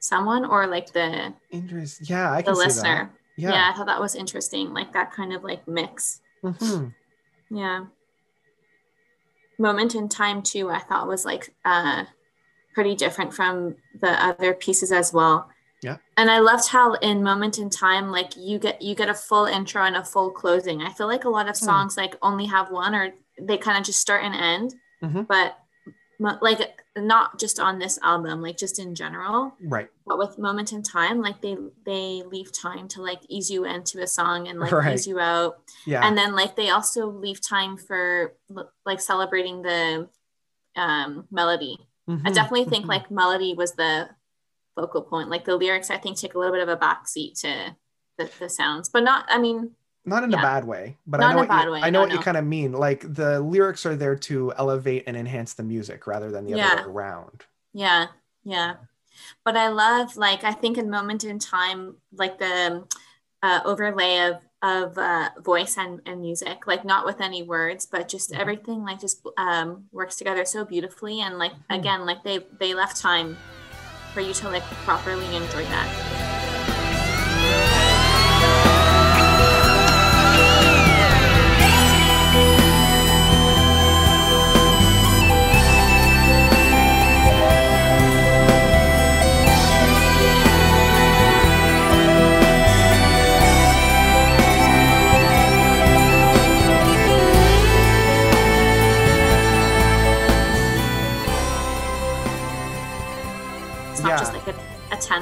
[0.00, 2.08] someone or like the Interest.
[2.08, 2.66] Yeah, I the can see that.
[2.68, 3.50] listener yeah.
[3.50, 3.70] Yeah.
[3.72, 6.88] i thought that was interesting like that kind of like mix hmm
[7.50, 7.86] yeah
[9.58, 12.04] moment in time too i thought was like uh
[12.74, 15.48] pretty different from the other pieces as well
[15.82, 15.96] Yeah.
[16.16, 19.44] and i loved how in moment in time like you get you get a full
[19.46, 21.64] intro and a full closing i feel like a lot of Hmm.
[21.66, 25.26] songs like only have one or they kind of just start and end Mhm.
[25.28, 25.56] but
[26.42, 29.88] like not just on this album like just in general Right.
[30.04, 34.02] but with moment in time like they they leave time to like ease you into
[34.02, 34.94] a song and like Right.
[34.94, 36.04] ease you out Yeah.
[36.04, 38.34] and then like they also leave time for
[38.84, 40.08] like celebrating the
[40.74, 42.88] um melody i Mhm, definitely think mhm.
[42.88, 44.08] like melody was the
[44.78, 47.74] focal point like the lyrics i think take a little bit of a backseat to
[48.18, 49.70] the, the sounds but not i mean
[50.04, 50.38] not in Yeah.
[50.38, 52.16] a bad way, but Not I know what you, way, I know no, what you
[52.16, 52.22] no.
[52.22, 52.72] kind of mean.
[52.72, 56.76] Like the lyrics are there to elevate and enhance the music rather than the other
[56.86, 57.44] way around.
[57.74, 58.06] yeah
[58.44, 58.76] yeah
[59.44, 62.84] but i love like i think in moment in time like the
[63.42, 68.08] uh, overlay of of uh, voice and, and music like not with any words but
[68.08, 68.40] just Mhm.
[68.40, 71.78] everything like just um, works together so beautifully and like Mhm.
[71.78, 73.36] again like they they left time
[74.12, 76.14] for you to like properly enjoy that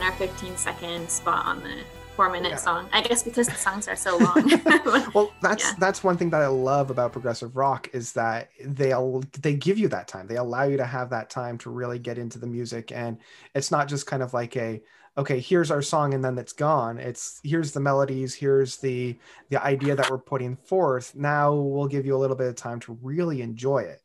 [0.01, 1.75] 10 or 15 second spot on the
[2.17, 2.57] four minute Yeah.
[2.57, 4.51] song i guess because the songs are so long
[5.15, 5.75] Well, that's Yeah.
[5.79, 8.93] that's one thing that I love about progressive rock is that they
[9.41, 10.27] they give you that time.
[10.27, 13.19] They allow you to have that time to really get into the music, and
[13.55, 14.83] it's not just kind of like a
[15.19, 19.17] okay here's our song and then it's gone it's here's the melodies here's the
[19.49, 22.79] the idea that we're putting forth now we'll give you a little bit of time
[22.81, 24.03] to really enjoy it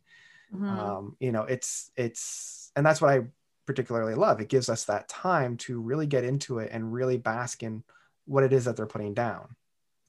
[0.56, 0.70] Mhm.
[0.70, 3.20] um, you know it's it's and that's what i
[3.72, 7.64] particularly love it gives us that time to really get into it and really bask
[7.64, 7.84] in
[8.26, 9.56] what it is that they're putting down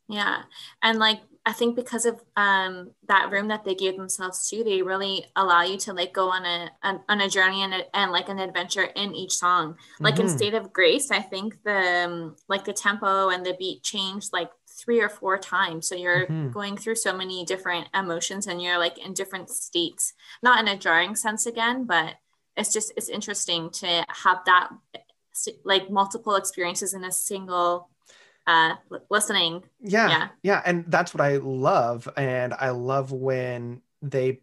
[0.09, 0.43] Yeah.
[0.83, 4.83] And like I think because of um that room that they gave themselves to, they
[4.83, 8.13] really allow you to like go on a on, on a journey and, a, and
[8.13, 9.77] like an adventure in each song.
[10.03, 10.29] Like in Mhm.
[10.29, 14.51] State of Grace, I think the um, like the tempo and the beat changed like
[14.69, 15.89] three or four times.
[15.89, 16.53] So you're Mhm.
[16.53, 20.13] going through so many different emotions and you're like in different states.
[20.43, 22.15] Not in a jarring sense again, but
[22.57, 24.71] it's just it's interesting to have that
[25.65, 27.89] like multiple experiences in a single
[28.47, 28.75] uh
[29.11, 29.63] listening.
[29.81, 30.29] Yeah, Yeah.
[30.43, 34.41] yeah and that's what i love and i love when they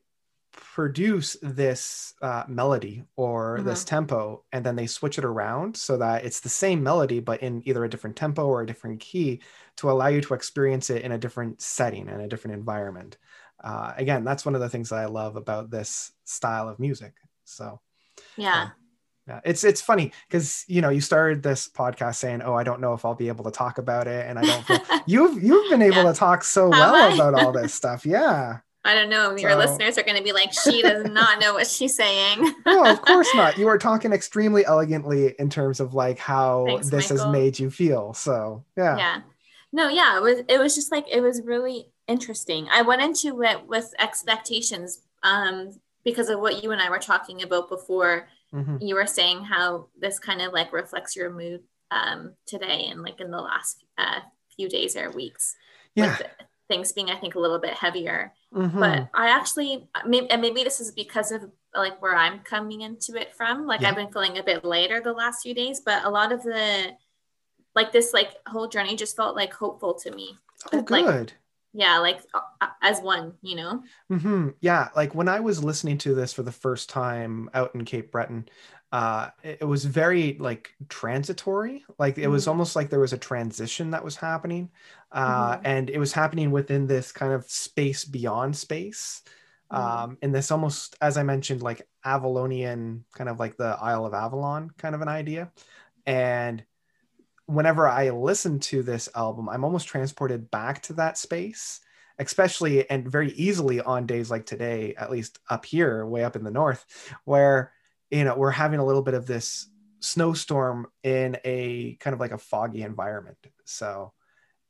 [0.51, 6.25] produce this uh, melody or this tempo and then they switch it around so that
[6.25, 9.39] it's the same melody but in either a different tempo or a different key
[9.75, 13.17] to allow you to experience it in a different setting and a different environment.
[13.63, 17.13] Uh, again that's one of the things that i love about this style of music
[17.43, 17.79] so
[18.39, 18.69] yeah
[19.28, 22.82] yeah, it's it's funny because you know you started this podcast saying, "Oh, I don't
[22.82, 25.69] know if I'll be able to talk about it," and I don't feel you've you've
[25.69, 26.12] been able Yeah.
[26.12, 27.13] to talk so well I?
[27.13, 28.08] about all this stuff.
[28.08, 29.36] Yeah, I don't know.
[29.38, 32.56] Your So- listeners are going to be like, she does not know what she's saying.
[32.65, 33.60] no, of course not.
[33.60, 37.69] You are talking extremely elegantly in terms of like how Thanks, this has made you
[37.69, 38.15] feel.
[38.15, 39.21] So yeah, yeah.
[39.71, 40.17] No, yeah.
[40.17, 42.67] It was, it was just like, it was really interesting.
[42.71, 47.41] I went into it with expectations um, because of what you and I were talking
[47.43, 48.27] about before.
[48.53, 48.79] Mhm.
[48.81, 53.19] You were saying how this kind of like reflects your mood um, today and like
[53.19, 54.19] in the last uh,
[54.55, 55.55] few days or weeks.
[55.95, 56.17] yeah.
[56.67, 58.31] Things being, I think, a little bit heavier.
[58.53, 58.79] Mhm.
[58.79, 63.15] but I actually maybe and maybe this is because of like where I'm coming into
[63.19, 63.65] it from.
[63.67, 63.89] Like Yeah.
[63.89, 66.95] I've been feeling a bit lighter the last few days, but a lot of the
[67.75, 70.38] like this like whole journey just felt like hopeful to me.
[70.73, 71.33] oh, like- good.
[71.73, 73.84] Yeah, like uh, as one, you know.
[74.10, 77.86] hmm Yeah, like when I was listening to this for the first time out in
[77.86, 78.49] Cape Breton,
[78.91, 81.86] uh, it, it was very like transitory.
[81.99, 82.47] Like it was Mhm.
[82.47, 84.69] almost like there was a transition that was happening,
[85.12, 85.63] uh, Mhm.
[85.63, 89.21] and it was happening within this kind of space beyond space.
[89.71, 90.03] Mhm.
[90.03, 94.13] Um, in this almost, as I mentioned, like Avalonian, kind of like the Isle of
[94.15, 95.51] Avalon kind of an idea.
[96.05, 96.63] And
[97.49, 101.79] whenever I listen to this album, I'm almost transported back to that space,
[102.19, 106.43] especially and very easily on days like today, at least up here, way up in
[106.43, 106.85] the north,
[107.25, 107.71] where
[108.12, 109.67] you know we're having a little bit of this
[109.99, 113.38] snowstorm in a kind of like a foggy environment.
[113.65, 114.13] So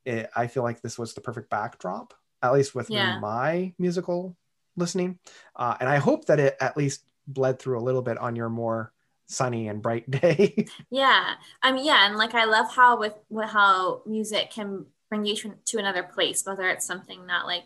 [0.05, 3.19] it, I feel like this was the perfect backdrop, at least with Yeah.
[3.19, 4.37] my musical
[4.77, 5.19] listening,
[5.55, 8.49] uh, and I hope that it at least bled through a little bit on your
[8.49, 8.93] more
[9.29, 10.65] sunny and bright day.
[10.89, 11.35] Yeah.
[11.63, 15.35] I mean, yeah, and like I love how with, with how music can bring you
[15.37, 17.63] to, to another place, whether it's something that like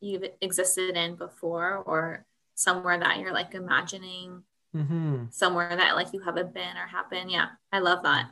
[0.00, 4.42] you've existed in before or somewhere that you're like imagining
[4.74, 5.24] mm-hmm.
[5.30, 7.30] somewhere that like you haven't been or happened.
[7.30, 8.30] Yeah, I love that.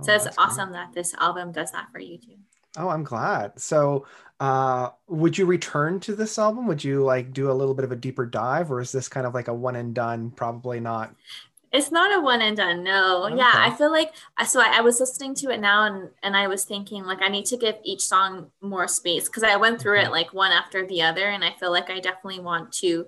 [0.00, 2.36] Oh, so it's awesome that this album does that for you too.
[2.76, 3.58] Oh, I'm glad.
[3.60, 4.06] So,
[4.38, 6.68] uh, would you return to this album?
[6.68, 9.26] Would you like do a little bit of a deeper dive, or is this kind
[9.26, 10.30] of like a one and done?
[10.30, 11.14] Probably not.
[11.72, 12.82] It's not a one and done.
[12.82, 13.26] No.
[13.26, 13.36] Okay.
[13.36, 14.12] Yeah, I feel like
[14.46, 17.28] so I, I was listening to it now and and I was thinking like I
[17.28, 20.06] need to give each song more space because I went through Mhm.
[20.06, 23.06] it like one after the other and I feel like I definitely want to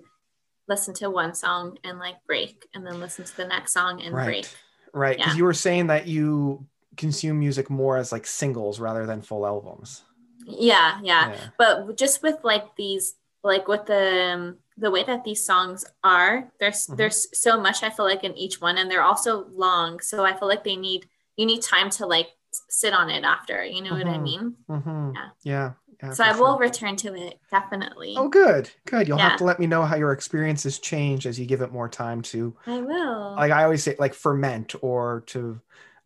[0.68, 4.14] listen to one song and like break and then listen to the next song and
[4.14, 4.24] Right.
[4.26, 4.46] break.
[4.94, 5.16] Right.
[5.16, 5.38] Because Yeah.
[5.38, 10.02] you were saying that you consume music more as like singles rather than full albums.
[10.46, 11.36] Yeah, yeah.
[11.58, 16.50] but just with like these like with the um, the way that these songs are
[16.60, 16.96] there's Mhm.
[16.96, 20.32] there's so much i feel like in each one and they're also long so i
[20.32, 21.06] feel like they need
[21.36, 22.28] you need time to like
[22.68, 24.22] sit on it after you know what i Mhm.
[24.22, 25.14] mean Mhm.
[25.14, 25.28] Yeah.
[25.42, 25.72] Yeah.
[26.02, 26.58] yeah, so i will sure.
[26.58, 28.70] return to it definitely Oh, good.
[28.86, 29.08] Good.
[29.08, 29.30] You'll Yeah.
[29.30, 32.20] have to let me know how your experiences change as you give it more time
[32.22, 35.60] to, i will like I always say, like ferment or to,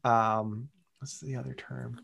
[0.04, 0.68] um,
[1.00, 1.98] what's the other term?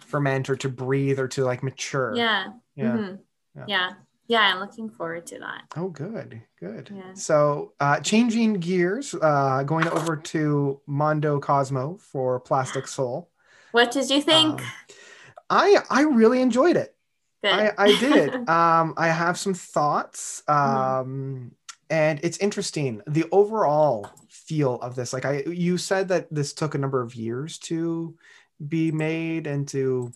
[0.00, 2.14] Ferment or to breathe or to like mature.
[2.16, 2.96] yeah Yeah.
[2.96, 3.18] mhm.
[3.56, 3.64] Yeah.
[3.66, 3.90] yeah
[4.28, 6.90] yeah i'm looking forward to that Oh, good, good.
[6.94, 7.12] Yeah.
[7.14, 13.30] So, uh, changing gears, uh, going over to Mondo Cozmo for Plastic Soul.
[13.72, 14.66] what did you think Um,
[15.50, 16.94] I I really enjoyed it.
[17.42, 17.52] Good.
[17.52, 18.34] I, I did.
[18.48, 21.10] um, I have some thoughts, Mm-hmm.
[21.10, 21.52] um,
[21.88, 23.00] and it's interesting.
[23.06, 27.14] The overall feel of this, like I, you said that this took a number of
[27.14, 28.16] years to
[28.66, 30.10] be made and to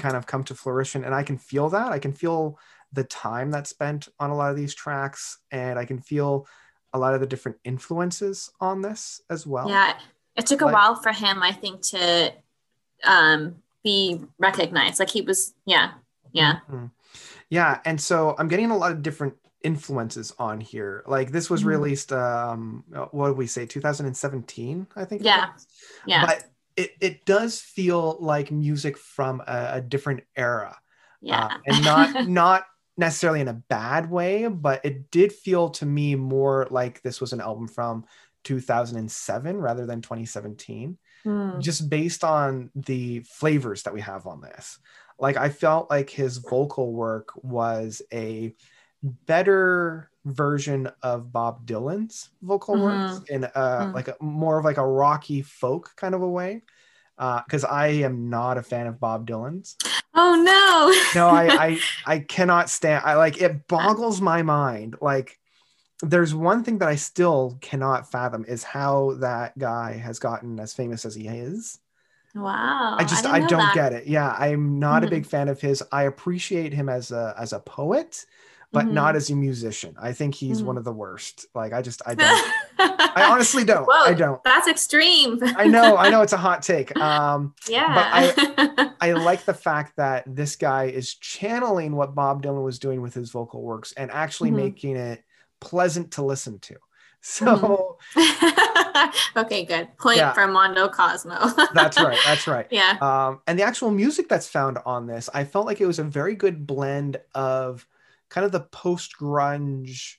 [0.00, 1.92] kind of come to fruition, and I can feel that.
[1.92, 2.58] I can feel
[2.92, 6.46] the time that's spent on a lot of these tracks, and I can feel
[6.94, 9.68] a lot of the different influences on this as well.
[9.68, 9.98] yeah
[10.36, 12.32] It took a Like- while for him, I think, to
[13.04, 14.98] um, be recognized.
[14.98, 15.92] Like he was, yeah,
[16.32, 16.60] yeah.
[16.70, 16.90] Mhm.
[17.50, 21.02] Yeah, and so I'm getting a lot of different influences on here.
[21.06, 21.66] Like this was Mhm.
[21.66, 25.22] released um what did we say 2017, I think.
[25.24, 25.50] Yeah.
[26.06, 26.24] Yeah.
[26.26, 26.44] But
[26.76, 30.76] it, it does feel like music from a, a different era.
[31.20, 31.46] yeah.
[31.46, 32.66] Uh, and not not
[32.98, 37.32] necessarily in a bad way, but it did feel to me more like this was
[37.32, 38.04] an album from
[38.44, 41.58] 2007 rather than 2017 Hmm.
[41.58, 44.78] just based on the flavors that we have on this.
[45.18, 48.54] Like I felt like his vocal work was a
[49.02, 53.94] better version of Bob Dylan's vocal works in a Mm.
[53.94, 56.62] like a more of like a rocky folk kind of a way.
[57.16, 59.76] Because I am not a fan of Bob Dylan's.
[60.20, 60.92] Oh no.
[61.14, 63.04] No, I, I I cannot stand.
[63.04, 64.96] I like it boggles my mind.
[65.00, 65.38] Like
[66.02, 70.74] there's one thing that I still cannot fathom is how that guy has gotten as
[70.74, 71.80] famous as he is.
[72.34, 72.98] wow.
[72.98, 73.72] I just didn't I, don't that.
[73.72, 74.06] get it.
[74.06, 75.08] Yeah, I'm not a Mhm.
[75.08, 75.82] big fan of his.
[75.92, 78.26] I appreciate him as a as a poet,
[78.72, 78.92] but Mhm.
[78.92, 79.94] not as a musician.
[80.00, 80.66] I think he's Mhm.
[80.66, 81.46] one of the worst.
[81.54, 82.52] Like I just I don't.
[82.78, 83.84] I honestly don't.
[83.86, 84.42] Whoa, I don't.
[84.44, 85.38] That's extreme.
[85.56, 85.96] I know.
[85.96, 86.96] I know it's a hot take.
[86.98, 87.94] Um, yeah.
[87.94, 92.78] But I I like the fact that this guy is channeling what Bob Dylan was
[92.78, 94.56] doing with his vocal works and actually Mhm.
[94.56, 95.24] making it
[95.60, 96.76] pleasant to listen to.
[97.20, 97.98] So
[99.36, 99.88] okay, good.
[99.98, 100.32] Point Yeah.
[100.32, 101.38] for Mondo Cozmo.
[101.74, 102.18] that's right.
[102.24, 102.66] That's right.
[102.70, 102.96] Yeah.
[103.00, 106.04] Um, and the actual music that's found on this, I felt like it was a
[106.04, 107.86] very good blend of
[108.30, 110.16] kind of the post grunge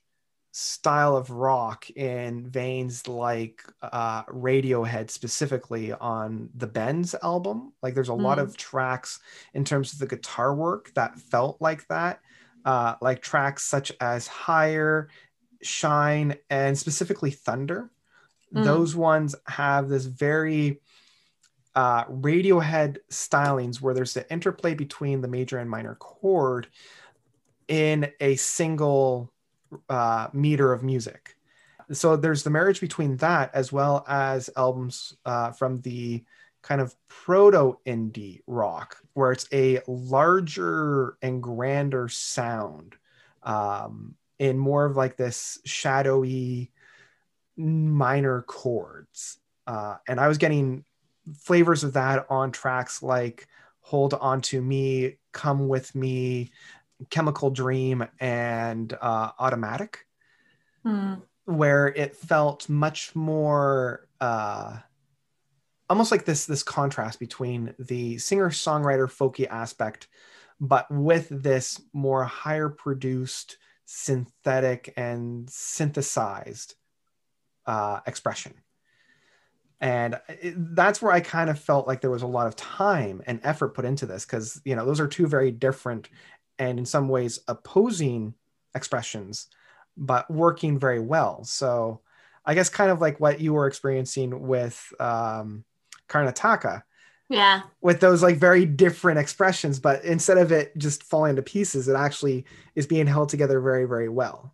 [0.52, 7.74] style of rock in veins like uh, Radiohead, specifically on the Bends album.
[7.84, 8.44] Like there's a lot Mhm.
[8.44, 9.20] of tracks
[9.54, 12.22] in terms of the guitar work that felt like that,
[12.66, 15.10] uh, like tracks such as Higher,
[15.62, 17.92] Shine, and specifically Thunder.
[18.54, 18.64] Mm.
[18.64, 20.82] Those ones have this very
[21.76, 26.68] uh, Radiohead stylings where there's the interplay between the major and minor chord
[27.70, 29.32] in a single
[29.88, 31.38] uh, meter of music.
[31.92, 36.24] So there's the marriage between that as well as albums uh, from the
[36.62, 42.96] kind of proto indie rock, where it's a larger and grander sound
[43.44, 46.72] um, in more of like this shadowy
[47.56, 49.40] minor chords.
[49.66, 50.84] Uh, and I was getting
[51.38, 53.48] flavors of that on tracks like
[53.82, 56.52] Hold On to Me, Come With Me,
[57.10, 60.06] Chemical Dream, and uh, Automatic,
[60.84, 61.16] Hmm.
[61.46, 64.78] where it felt much more uh,
[65.90, 70.08] almost like this this contrast between the singer songwriter folky aspect,
[70.60, 76.76] but with this more higher produced synthetic and synthesized
[77.66, 78.54] uh, expression.
[79.82, 83.22] And it, that's where I kind of felt like there was a lot of time
[83.26, 86.10] and effort put into this because, you know, those are two very different
[86.60, 88.36] and in some ways opposing
[88.76, 89.48] expressions,
[89.98, 91.44] but working very well.
[91.46, 92.02] So
[92.46, 95.64] I guess kind of like what you were experiencing with um,
[96.08, 96.84] Karnataka,
[97.30, 97.62] Yeah.
[97.82, 101.96] with those like very different expressions, but instead of it just falling to pieces, it
[101.96, 102.46] actually
[102.76, 104.54] is being held together very, very well.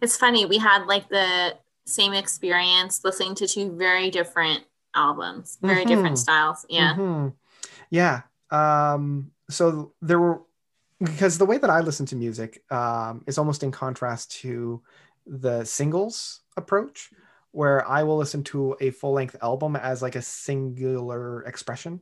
[0.00, 0.46] It's funny.
[0.46, 5.88] We had like the same experience listening to two very different albums, very Mhm.
[5.88, 6.64] different styles.
[6.68, 6.94] Yeah.
[6.94, 7.34] Mhm.
[7.90, 8.22] Yeah.
[8.50, 10.42] Um, so there were
[11.04, 14.82] because the way that I listen to music um, is almost in contrast to
[15.26, 17.10] the singles approach,
[17.52, 22.00] where I will listen to a full length album as like a singular expression.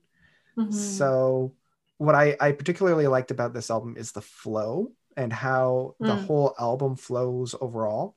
[0.56, 0.72] Mhm.
[0.72, 1.54] So
[1.98, 6.26] what I, I particularly liked about this album is the flow and how the Mm.
[6.26, 8.16] whole album flows overall.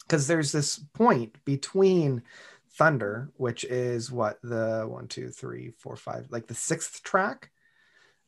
[0.00, 2.22] Because there's this point between
[2.76, 7.50] Thunder, which is what the one, two, three, four, five, like the sixth track.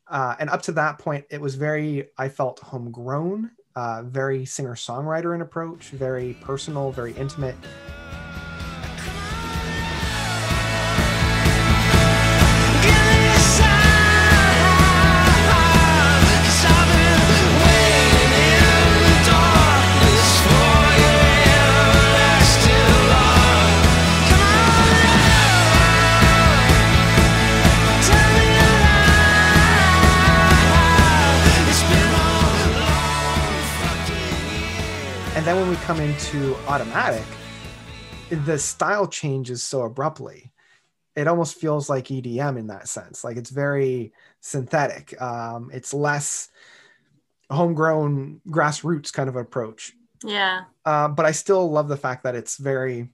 [0.09, 4.74] Uh, and up to that point, it was very, I felt homegrown, uh, very singer
[4.74, 7.57] songwriter in approach, very personal, very intimate.
[35.47, 37.24] And then when we come into automatic,
[38.30, 40.51] the style changes so abruptly.
[41.14, 43.22] It almost feels like EDM in that sense.
[43.22, 45.22] Like it's very synthetic.
[45.22, 46.49] Um, it's less
[47.49, 49.92] homegrown grassroots kind of approach.
[50.24, 50.64] Yeah.
[50.84, 53.11] Uh, but I still love the fact that it's very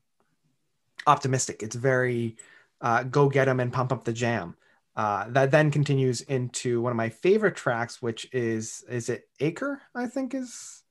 [1.07, 1.62] optimistic.
[1.62, 2.39] It's very
[2.80, 4.57] uh, go get 'em and pump up the jam.
[4.97, 9.83] Uh, that then continues into one of my favorite tracks, which is is it Acre?
[9.95, 10.82] I think is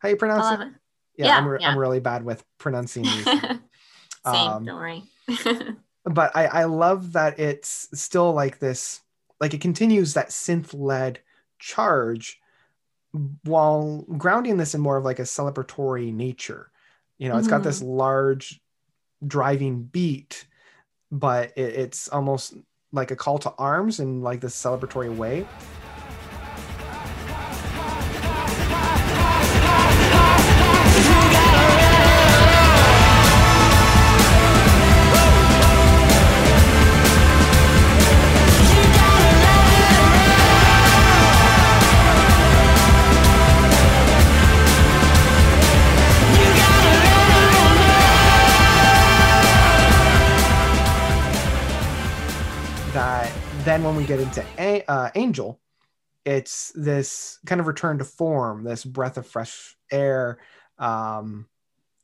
[0.00, 0.64] how you pronounce it.
[0.64, 0.72] it.
[1.16, 1.70] Yeah, Yeah, I'm, yeah.
[1.70, 3.24] I'm really bad with pronouncing these.
[3.24, 3.60] Same,
[4.24, 5.02] Um, don't worry.
[6.04, 9.00] but I, I love that it's still like this
[9.40, 11.20] like it continues that synth led
[11.58, 12.40] charge
[13.44, 16.70] while grounding this in more of like a celebratory nature
[17.18, 18.60] you know it's got this large
[19.26, 20.46] driving beat
[21.10, 22.54] but it, it's almost
[22.92, 25.46] like a call to arms in like this celebratory way
[53.64, 55.60] then when we get into A- uh, Angel,
[56.24, 60.38] it's this kind of return to form, this breath of fresh air,
[60.78, 61.46] um,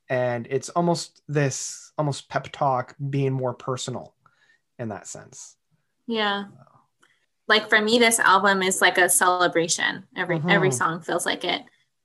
[0.09, 4.15] and it's almost this almost pep talk being more personal
[4.79, 5.57] in that sense.
[6.07, 6.45] yeah.
[7.49, 10.05] Like for me, this album is like a celebration.
[10.17, 10.75] Every every Mhm.
[10.75, 11.63] song feels like it.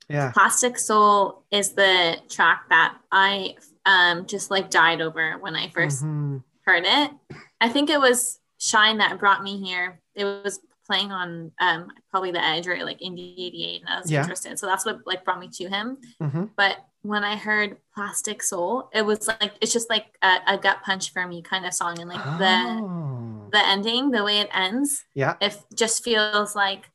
[0.07, 5.69] Yeah, Plastic Soul is the track that I um just like died over when I
[5.69, 6.43] 1st Mhm.
[6.65, 7.11] heard it.
[7.59, 9.99] I think it was Shine that brought me here.
[10.13, 14.11] It was playing on um probably the Edge or like Indie 88 and I was
[14.11, 14.21] Yeah.
[14.21, 14.59] interested.
[14.59, 15.97] So that's what like brought me to him.
[16.21, 16.51] Mhm.
[16.55, 20.77] But when I heard Plastic Soul, it was like it's just like a, a gut
[20.85, 21.99] punch for me kind of song.
[21.99, 23.49] And like the Oh.
[23.51, 26.91] the ending, the way it ends, yeah, it just feels like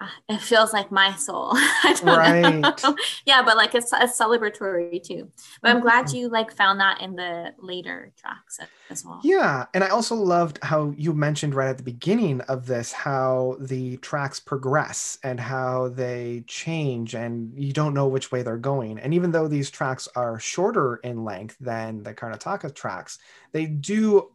[0.28, 1.54] it feels like my soul.
[2.02, 2.62] Right.
[2.82, 2.94] know.
[3.26, 5.30] yeah, but like it's, it's celebratory too.
[5.62, 6.14] But I'm glad Mhm.
[6.14, 8.58] you like found that in the later tracks
[8.90, 9.20] as well.
[9.22, 13.56] Yeah, and I also loved how you mentioned right at the beginning of this how
[13.60, 18.98] the tracks progress and how they change and you don't know which way they're going.
[19.00, 23.18] And even though these tracks are shorter in length than the Karnataka tracks,
[23.52, 24.30] they do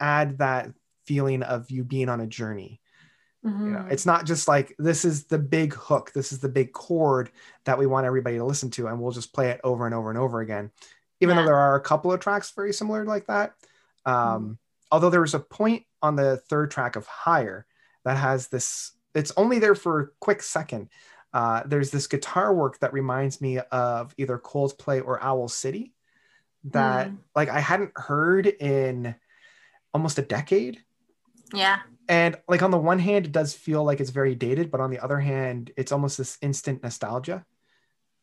[0.00, 0.70] add that
[1.06, 2.80] feeling of you being on a journey.
[3.46, 3.92] You know, Mhm.
[3.92, 7.30] it's not just like this is the big hook, this is the big chord
[7.64, 10.10] that we want everybody to listen to, and we'll just play it over and over
[10.10, 10.72] and over again.
[11.20, 11.42] Even Yeah.
[11.42, 13.54] though there are a couple of tracks very similar like that.
[14.04, 14.58] Um,
[14.92, 17.66] Although there was a point on the third track of Higher
[18.04, 20.90] that has this, it's only there for a quick second.
[21.32, 25.92] Uh, there's this guitar work that reminds me of either Coldplay or Owl City
[26.64, 27.18] that Mm.
[27.34, 29.16] like I hadn't heard in
[29.92, 30.84] almost a decade
[31.52, 31.80] yeah.
[32.08, 34.90] And like on the one hand it does feel like it's very dated but on
[34.90, 37.44] the other hand it's almost this instant nostalgia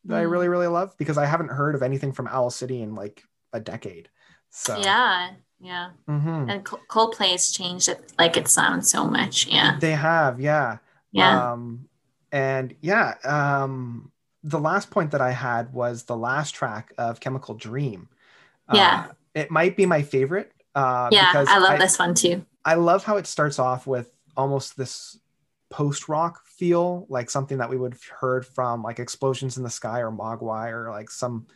[0.06, 0.32] that i Mm.
[0.32, 3.24] really really love because i haven't heard of anything from owl city in like
[3.54, 4.10] a decade
[4.50, 5.32] so Yeah.
[5.60, 5.90] Yeah.
[6.10, 6.52] mhm.
[6.52, 9.48] And Col- has changed it like it sounds so much.
[9.48, 9.78] Yeah.
[9.80, 10.78] they have yeah
[11.12, 11.52] Yeah.
[11.54, 11.88] um
[12.32, 14.12] and yeah um
[14.44, 18.10] the last point that i had was the last track of chemical dream
[18.74, 19.08] Yeah.
[19.10, 21.32] uh, it might be my favorite uh yeah.
[21.48, 22.46] I love this one too.
[22.66, 25.20] I love how it starts off with almost this
[25.70, 29.70] post rock feel, like something that we would have heard from like Explosions in the
[29.70, 31.48] Sky or Mogwai or like some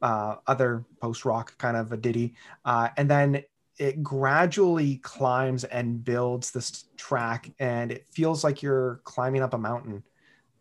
[0.00, 2.34] uh, other post rock kind of a ditty.
[2.64, 3.42] Uh, and then
[3.78, 9.58] it gradually climbs and builds this track, and it feels like you're climbing up a
[9.58, 10.02] mountain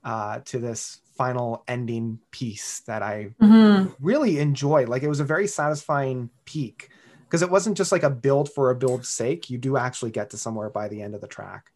[0.04, 3.96] uh, to this final ending piece that I Mhm.
[4.00, 4.90] really enjoyed.
[4.90, 6.90] Like it was a very satisfying peak
[7.32, 9.50] because it wasn't just like a build for a build's sake.
[9.50, 11.72] You do actually get to somewhere by the end of the track.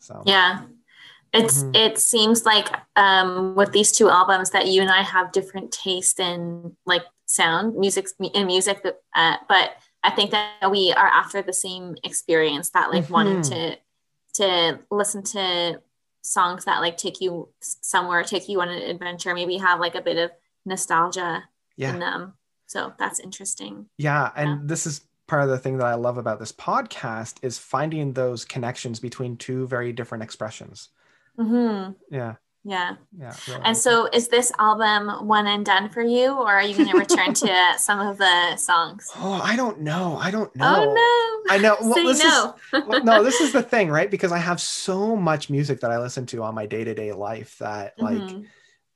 [0.00, 0.64] So Yeah.
[1.32, 1.76] It's Mhm.
[1.76, 2.66] it seems like
[2.96, 7.76] um with these two albums that you and I have different taste in like sound
[7.76, 8.84] music in music
[9.14, 13.48] uh, but I think that we are after the same experience that like wanting Mhm.
[13.50, 13.76] to
[14.42, 15.80] to listen to
[16.22, 20.02] songs that like take you somewhere take you on an adventure maybe have like a
[20.02, 20.32] bit of
[20.66, 21.44] nostalgia
[21.76, 22.34] yeah, in them
[22.72, 24.58] so that's interesting yeah, and Yeah.
[24.70, 28.44] this is part of the thing that I love about this podcast is finding those
[28.44, 30.88] connections between two very different expressions.
[31.36, 33.34] hmm Yeah, yeah yeah.
[33.48, 33.62] really.
[33.64, 36.98] And so, is this album one and done for you, or are you going to
[37.06, 39.10] return to some of the songs?
[39.16, 40.16] oh, I don't know.
[40.26, 40.74] I don't know.
[40.76, 41.54] Oh no!
[41.54, 41.76] I know.
[41.80, 42.54] Well, this is- no.
[42.86, 44.10] well, no, this is the thing, right?
[44.10, 47.12] Because I have so much music that I listen to on my day to day
[47.12, 48.46] life that like Mhm.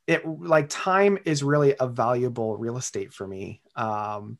[0.06, 3.62] It like time is really a valuable real estate for me.
[3.74, 4.38] Um,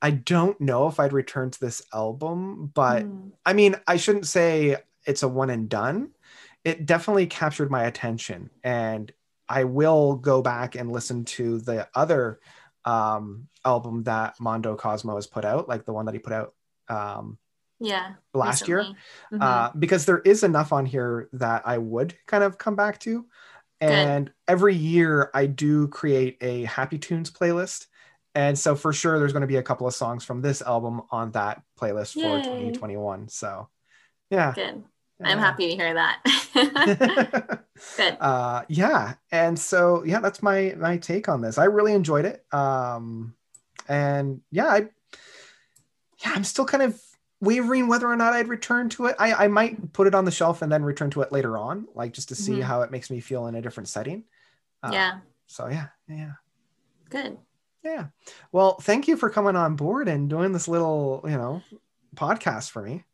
[0.00, 3.32] I don't know if I'd return to this album, but Mhm.
[3.44, 4.76] I mean, I shouldn't say
[5.06, 6.12] it's a one and done.
[6.64, 9.12] It definitely captured my attention, and
[9.48, 12.40] I will go back and listen to the other
[12.84, 16.54] um, album that Mondo Cozmo has put out, like the one that he put out
[16.88, 17.36] um,
[17.80, 18.14] Yeah.
[18.32, 18.98] last year, recently.
[19.32, 19.42] Mhm.
[19.42, 23.26] uh, because there is enough on here that I would kind of come back to.
[23.80, 27.86] And every year I do create a Happy Tunes playlist.
[28.34, 31.02] And so for sure, there's going to be a couple of songs from this album
[31.10, 33.28] on that playlist for 2021.
[33.28, 33.68] So,
[34.30, 34.52] yeah.
[34.54, 34.84] Good.
[35.22, 37.60] I'm happy to hear that.
[37.96, 38.16] Good.
[38.20, 42.42] uh yeah and so yeah that's my my take on this i really enjoyed it
[42.52, 43.34] um
[43.86, 44.78] and yeah i
[46.24, 47.00] yeah i'm still kind of
[47.40, 50.30] wavering whether or not i'd return to it i i might put it on the
[50.30, 52.62] shelf and then return to it later on like just to see Mhm.
[52.62, 54.24] how it makes me feel in a different setting
[54.82, 55.18] Uh, yeah.
[55.46, 56.32] so yeah yeah
[57.10, 57.38] Good.
[57.84, 58.06] yeah
[58.52, 61.62] well thank you for coming on board and doing this little you know
[62.14, 63.04] podcast for me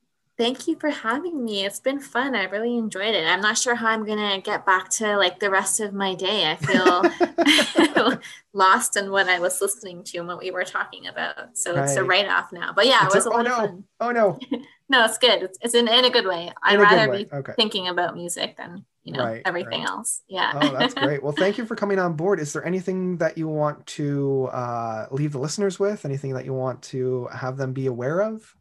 [0.43, 1.64] Thank you for having me.
[1.64, 2.34] It's been fun.
[2.34, 3.24] I really enjoyed it.
[3.26, 6.51] I'm not sure how I'm gonna get back to like the rest of my day.
[6.51, 8.18] I feel
[8.53, 11.57] lost in what I was listening to and what we were talking about.
[11.57, 12.72] So it's a write off now.
[12.74, 13.51] But yeah, It's it was a- a oh no.
[13.55, 13.84] of fun.
[14.01, 14.38] oh no
[14.88, 15.43] No, it's good.
[15.45, 16.53] It's, it's in, in a good way.
[16.62, 17.24] I'd In a good rather way.
[17.24, 19.88] be okay thinking about music than you know Right, everything right.
[19.88, 20.22] else.
[20.28, 20.53] Yeah.
[20.55, 23.49] oh that's great well thank you for coming on board is there anything that you
[23.49, 27.86] want to uh, leave the listeners with anything that you want to have them be
[27.86, 28.55] aware of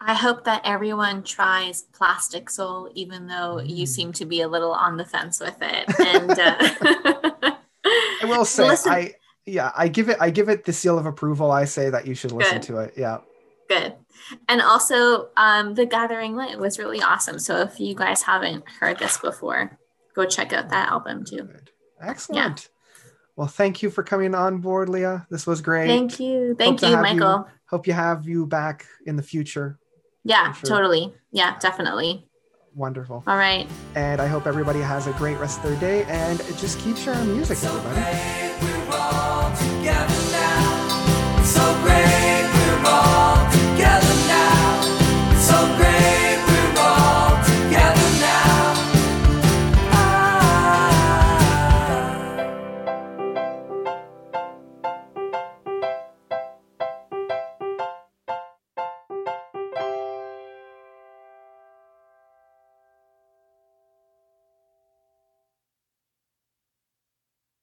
[0.00, 3.88] I hope that everyone tries Plastic Soul, even though you Mm.
[3.88, 5.84] seem to be a little on the fence with it.
[6.00, 7.54] And uh,
[8.22, 9.14] i will say Listen- i
[9.46, 12.14] yeah i give it i give it the seal of approval i say that you
[12.14, 12.62] should listen Good.
[12.64, 13.18] to it yeah
[13.68, 13.94] good.
[14.48, 17.38] And also, um, The Gathering Light was really awesome.
[17.38, 19.78] So if you guys haven't heard this before,
[20.14, 21.42] go check out that album too.
[21.44, 21.70] Good.
[22.00, 22.68] excellent
[23.38, 26.54] well thank you for coming on board leah this was great Thank you.
[26.58, 27.48] Thank to you, have you Michael.
[27.70, 29.78] hope you have you back in the future
[30.24, 30.68] Yeah, sure.
[30.68, 31.14] totally.
[31.30, 32.26] Yeah, definitely.
[32.74, 33.66] wonderful All right.
[33.94, 37.28] and i hope everybody has a great rest of their day and just keep sharing
[37.32, 40.17] music So everybody great, we're